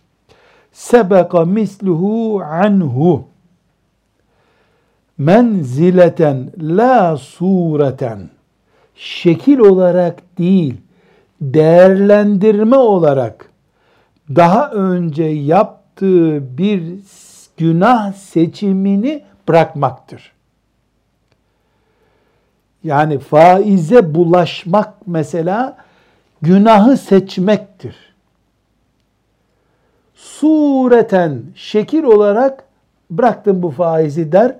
Sebeka 0.72 1.44
misluhu 1.44 2.42
anhu. 2.42 3.24
Menzileten 5.18 6.52
la 6.60 7.16
sureten. 7.16 8.30
Şekil 8.94 9.58
olarak 9.58 10.38
değil 10.38 10.80
değerlendirme 11.42 12.76
olarak 12.76 13.50
daha 14.36 14.70
önce 14.70 15.24
yaptığı 15.24 16.58
bir 16.58 16.82
günah 17.56 18.12
seçimini 18.12 19.22
bırakmaktır. 19.48 20.32
Yani 22.84 23.18
faize 23.18 24.14
bulaşmak 24.14 24.94
mesela 25.06 25.76
günahı 26.42 26.96
seçmektir. 26.96 27.96
Sureten 30.14 31.42
şekil 31.54 32.02
olarak 32.02 32.64
bıraktım 33.10 33.62
bu 33.62 33.70
faizi 33.70 34.32
der. 34.32 34.56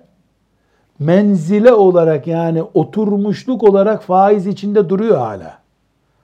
Menzile 0.98 1.72
olarak 1.72 2.26
yani 2.26 2.62
oturmuşluk 2.62 3.62
olarak 3.62 4.02
faiz 4.02 4.46
içinde 4.46 4.88
duruyor 4.88 5.18
hala. 5.18 5.58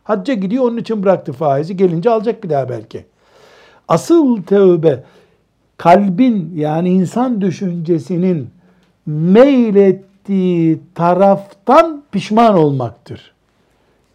Hacca 0.05 0.35
gidiyor 0.35 0.65
onun 0.65 0.77
için 0.77 1.03
bıraktı 1.03 1.33
faizi. 1.33 1.77
Gelince 1.77 2.11
alacak 2.11 2.45
bir 2.45 2.51
daha 2.51 2.69
belki. 2.69 3.07
Asıl 3.89 4.43
tövbe 4.43 5.05
kalbin 5.79 6.53
yani 6.55 6.89
insan 6.89 7.41
düşüncesinin 7.41 8.51
meylettiği 9.07 10.81
taraftan 10.95 12.03
pişman 12.13 12.57
olmaktır. 12.57 13.33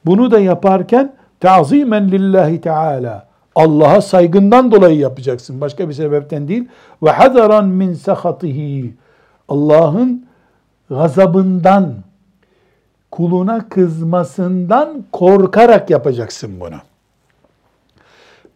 Bunu 0.06 0.32
da 0.32 0.40
yaparken 0.40 1.14
tazimen 1.40 2.12
lillahi 2.12 2.62
teala 2.62 3.28
Allah'a 3.56 4.02
saygından 4.02 4.72
dolayı 4.72 4.98
yapacaksın. 4.98 5.62
Başka 5.62 5.90
bir 5.90 5.94
sebepten 5.94 6.48
değil. 6.48 6.68
Ve 7.04 7.10
hadaran 7.10 7.68
min 7.68 7.94
sahatihi. 7.94 8.94
Allah'ın 9.48 10.26
gazabından, 10.90 11.94
kuluna 13.12 13.70
kızmasından 13.70 15.06
korkarak 15.12 15.90
yapacaksın 15.90 16.60
bunu. 16.60 16.76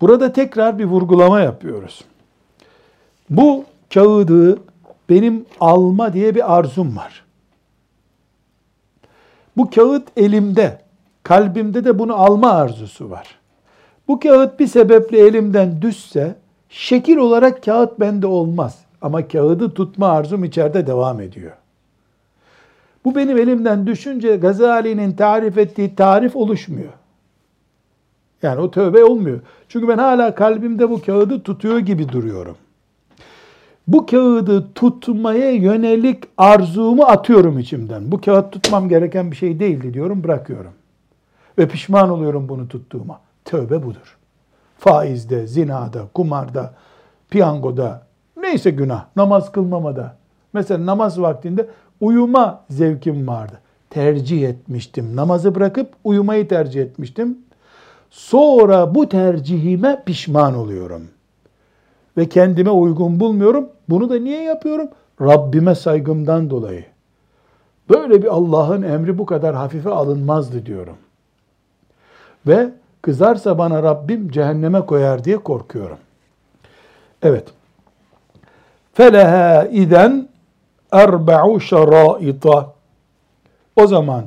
Burada 0.01 0.33
tekrar 0.33 0.79
bir 0.79 0.85
vurgulama 0.85 1.41
yapıyoruz. 1.41 2.01
Bu 3.29 3.65
kağıdı 3.93 4.59
benim 5.09 5.45
alma 5.59 6.13
diye 6.13 6.35
bir 6.35 6.57
arzum 6.57 6.97
var. 6.97 7.23
Bu 9.57 9.69
kağıt 9.69 10.07
elimde, 10.17 10.81
kalbimde 11.23 11.85
de 11.85 11.99
bunu 11.99 12.15
alma 12.15 12.51
arzusu 12.51 13.09
var. 13.09 13.27
Bu 14.07 14.19
kağıt 14.19 14.59
bir 14.59 14.67
sebeple 14.67 15.19
elimden 15.19 15.81
düşse, 15.81 16.35
şekil 16.69 17.17
olarak 17.17 17.63
kağıt 17.63 17.99
bende 17.99 18.27
olmaz. 18.27 18.79
Ama 19.01 19.27
kağıdı 19.27 19.73
tutma 19.73 20.07
arzum 20.07 20.43
içeride 20.43 20.87
devam 20.87 21.21
ediyor. 21.21 21.51
Bu 23.05 23.15
benim 23.15 23.37
elimden 23.37 23.87
düşünce 23.87 24.35
Gazali'nin 24.35 25.11
tarif 25.11 25.57
ettiği 25.57 25.95
tarif 25.95 26.35
oluşmuyor. 26.35 26.93
Yani 28.41 28.61
o 28.61 28.71
tövbe 28.71 29.03
olmuyor. 29.03 29.39
Çünkü 29.69 29.87
ben 29.87 29.97
hala 29.97 30.35
kalbimde 30.35 30.89
bu 30.89 31.01
kağıdı 31.01 31.43
tutuyor 31.43 31.79
gibi 31.79 32.09
duruyorum. 32.09 32.57
Bu 33.87 34.05
kağıdı 34.05 34.73
tutmaya 34.73 35.51
yönelik 35.51 36.23
arzumu 36.37 37.03
atıyorum 37.03 37.59
içimden. 37.59 38.11
Bu 38.11 38.21
kağıt 38.21 38.51
tutmam 38.51 38.89
gereken 38.89 39.31
bir 39.31 39.35
şey 39.35 39.59
değildi 39.59 39.93
diyorum, 39.93 40.23
bırakıyorum. 40.23 40.71
Ve 41.57 41.67
pişman 41.67 42.09
oluyorum 42.09 42.49
bunu 42.49 42.67
tuttuğuma. 42.67 43.19
Tövbe 43.45 43.83
budur. 43.83 44.17
Faizde, 44.77 45.47
zinada, 45.47 45.99
kumarda, 46.13 46.73
piyangoda, 47.29 48.07
neyse 48.37 48.71
günah, 48.71 49.05
namaz 49.15 49.51
kılmamada. 49.51 50.15
Mesela 50.53 50.85
namaz 50.85 51.21
vaktinde 51.21 51.69
uyuma 52.01 52.61
zevkim 52.69 53.27
vardı. 53.27 53.59
Tercih 53.89 54.49
etmiştim. 54.49 55.15
Namazı 55.15 55.55
bırakıp 55.55 55.93
uyumayı 56.03 56.47
tercih 56.47 56.81
etmiştim. 56.81 57.37
Sonra 58.09 58.95
bu 58.95 59.09
tercihime 59.09 60.03
pişman 60.05 60.55
oluyorum. 60.55 61.01
Ve 62.17 62.29
kendime 62.29 62.69
uygun 62.69 63.19
bulmuyorum. 63.19 63.69
Bunu 63.89 64.09
da 64.09 64.19
niye 64.19 64.43
yapıyorum? 64.43 64.89
Rabbime 65.21 65.75
saygımdan 65.75 66.49
dolayı. 66.49 66.85
Böyle 67.89 68.23
bir 68.23 68.27
Allah'ın 68.27 68.81
emri 68.81 69.17
bu 69.17 69.25
kadar 69.25 69.55
hafife 69.55 69.89
alınmazdı 69.89 70.65
diyorum. 70.65 70.97
Ve 72.47 72.69
kızarsa 73.01 73.57
bana 73.57 73.83
Rabbim 73.83 74.31
cehenneme 74.31 74.81
koyar 74.81 75.23
diye 75.23 75.37
korkuyorum. 75.37 75.97
Evet. 77.21 77.47
Feleha 78.93 79.65
iden 79.65 80.29
erba'u 80.91 81.59
şaraita. 81.59 82.73
O 83.75 83.87
zaman 83.87 84.25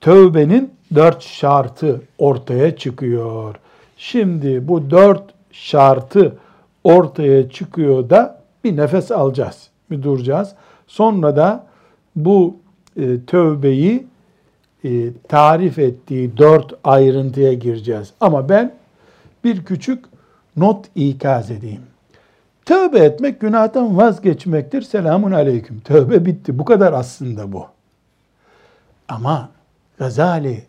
tövbenin 0.00 0.74
dört 0.94 1.22
şartı 1.22 2.02
ortaya 2.18 2.76
çıkıyor. 2.76 3.54
Şimdi 3.96 4.68
bu 4.68 4.90
dört 4.90 5.22
şartı 5.52 6.36
ortaya 6.84 7.50
çıkıyor 7.50 8.10
da 8.10 8.42
bir 8.64 8.76
nefes 8.76 9.10
alacağız, 9.10 9.68
bir 9.90 10.02
duracağız. 10.02 10.54
Sonra 10.86 11.36
da 11.36 11.66
bu 12.16 12.56
e, 12.96 13.24
tövbeyi 13.26 14.06
e, 14.84 15.12
tarif 15.28 15.78
ettiği 15.78 16.36
dört 16.36 16.74
ayrıntıya 16.84 17.52
gireceğiz. 17.52 18.12
Ama 18.20 18.48
ben 18.48 18.74
bir 19.44 19.64
küçük 19.64 20.04
not 20.56 20.86
ikaz 20.94 21.50
edeyim. 21.50 21.82
Tövbe 22.64 22.98
etmek 22.98 23.40
günahtan 23.40 23.96
vazgeçmektir. 23.96 24.82
Selamun 24.82 25.32
aleyküm. 25.32 25.80
Tövbe 25.80 26.26
bitti. 26.26 26.58
Bu 26.58 26.64
kadar 26.64 26.92
aslında 26.92 27.52
bu. 27.52 27.66
Ama 29.08 29.48
Gazali 29.98 30.64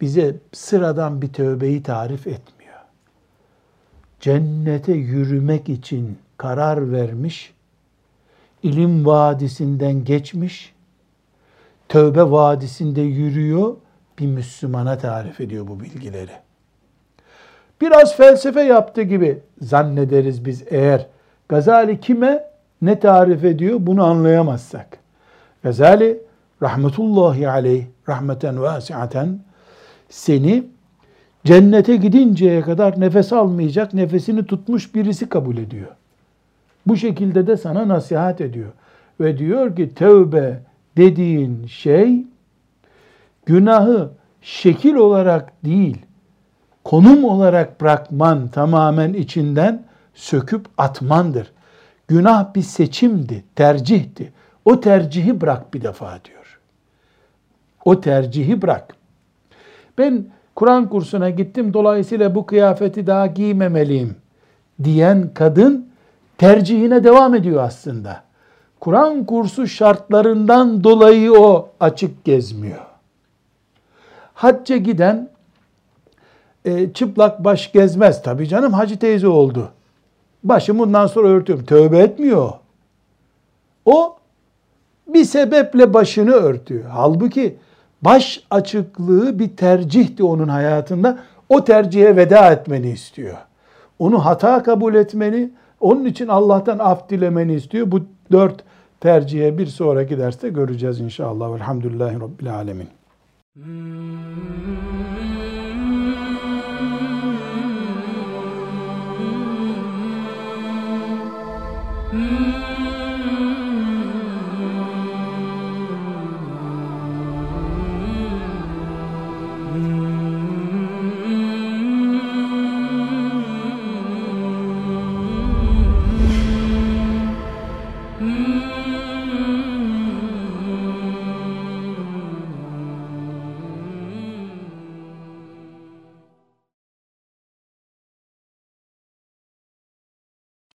bize 0.00 0.36
sıradan 0.52 1.22
bir 1.22 1.32
tövbeyi 1.32 1.82
tarif 1.82 2.26
etmiyor. 2.26 2.55
Cennete 4.20 4.92
yürümek 4.92 5.68
için 5.68 6.18
karar 6.36 6.92
vermiş, 6.92 7.54
ilim 8.62 9.06
vadisinden 9.06 10.04
geçmiş, 10.04 10.74
tövbe 11.88 12.30
vadisinde 12.30 13.00
yürüyor, 13.00 13.76
bir 14.18 14.26
Müslümana 14.26 14.98
tarif 14.98 15.40
ediyor 15.40 15.68
bu 15.68 15.80
bilgileri. 15.80 16.32
Biraz 17.80 18.16
felsefe 18.16 18.62
yaptı 18.62 19.02
gibi 19.02 19.38
zannederiz 19.60 20.44
biz 20.44 20.64
eğer 20.70 21.06
Gazali 21.48 22.00
kime? 22.00 22.56
ne 22.82 23.00
tarif 23.00 23.44
ediyor 23.44 23.78
bunu 23.80 24.04
anlayamazsak. 24.04 24.98
Gazali 25.62 26.22
rahmetullahi 26.62 27.48
aleyh 27.48 27.86
rahmeten 28.08 28.62
vasiaten 28.62 29.40
seni 30.08 30.66
cennete 31.46 31.96
gidinceye 31.96 32.60
kadar 32.60 33.00
nefes 33.00 33.32
almayacak, 33.32 33.94
nefesini 33.94 34.46
tutmuş 34.46 34.94
birisi 34.94 35.28
kabul 35.28 35.56
ediyor. 35.56 35.88
Bu 36.86 36.96
şekilde 36.96 37.46
de 37.46 37.56
sana 37.56 37.88
nasihat 37.88 38.40
ediyor. 38.40 38.72
Ve 39.20 39.38
diyor 39.38 39.76
ki 39.76 39.94
tevbe 39.94 40.62
dediğin 40.96 41.66
şey 41.66 42.24
günahı 43.46 44.10
şekil 44.42 44.94
olarak 44.94 45.64
değil, 45.64 45.98
konum 46.84 47.24
olarak 47.24 47.80
bırakman 47.80 48.48
tamamen 48.48 49.12
içinden 49.12 49.84
söküp 50.14 50.66
atmandır. 50.78 51.52
Günah 52.08 52.54
bir 52.54 52.62
seçimdi, 52.62 53.44
tercihti. 53.54 54.32
O 54.64 54.80
tercihi 54.80 55.40
bırak 55.40 55.74
bir 55.74 55.82
defa 55.82 56.18
diyor. 56.24 56.60
O 57.84 58.00
tercihi 58.00 58.62
bırak. 58.62 58.96
Ben 59.98 60.26
Kur'an 60.56 60.88
kursuna 60.88 61.30
gittim 61.30 61.74
dolayısıyla 61.74 62.34
bu 62.34 62.46
kıyafeti 62.46 63.06
daha 63.06 63.26
giymemeliyim 63.26 64.16
diyen 64.84 65.30
kadın 65.34 65.88
tercihine 66.38 67.04
devam 67.04 67.34
ediyor 67.34 67.62
aslında. 67.62 68.22
Kur'an 68.80 69.24
kursu 69.24 69.66
şartlarından 69.66 70.84
dolayı 70.84 71.32
o 71.32 71.68
açık 71.80 72.24
gezmiyor. 72.24 72.86
Hacca 74.34 74.76
giden 74.76 75.28
e, 76.64 76.92
çıplak 76.92 77.44
baş 77.44 77.72
gezmez. 77.72 78.22
Tabii 78.22 78.48
canım 78.48 78.72
hacı 78.72 78.98
teyze 78.98 79.28
oldu. 79.28 79.68
Başım 80.44 80.78
bundan 80.78 81.06
sonra 81.06 81.28
örtüyorum. 81.28 81.64
Tövbe 81.64 81.98
etmiyor. 81.98 82.52
O 83.84 84.16
bir 85.08 85.24
sebeple 85.24 85.94
başını 85.94 86.32
örtüyor. 86.32 86.84
Halbuki 86.90 87.56
baş 88.02 88.42
açıklığı 88.50 89.38
bir 89.38 89.56
tercihti 89.56 90.24
onun 90.24 90.48
hayatında. 90.48 91.18
O 91.48 91.64
tercihe 91.64 92.16
veda 92.16 92.52
etmeni 92.52 92.90
istiyor. 92.90 93.36
Onu 93.98 94.24
hata 94.24 94.62
kabul 94.62 94.94
etmeni, 94.94 95.50
onun 95.80 96.04
için 96.04 96.28
Allah'tan 96.28 96.78
af 96.78 97.08
dilemeni 97.10 97.54
istiyor. 97.54 97.90
Bu 97.90 98.00
dört 98.32 98.64
tercihe 99.00 99.58
bir 99.58 99.66
sonraki 99.66 100.18
derste 100.18 100.48
göreceğiz 100.48 101.00
inşallah. 101.00 101.54
Velhamdülillahi 101.54 102.20
Rabbil 102.20 102.54
Alemin. 102.54 102.88
Hmm. 103.54 103.62
-hmm. 112.12 112.45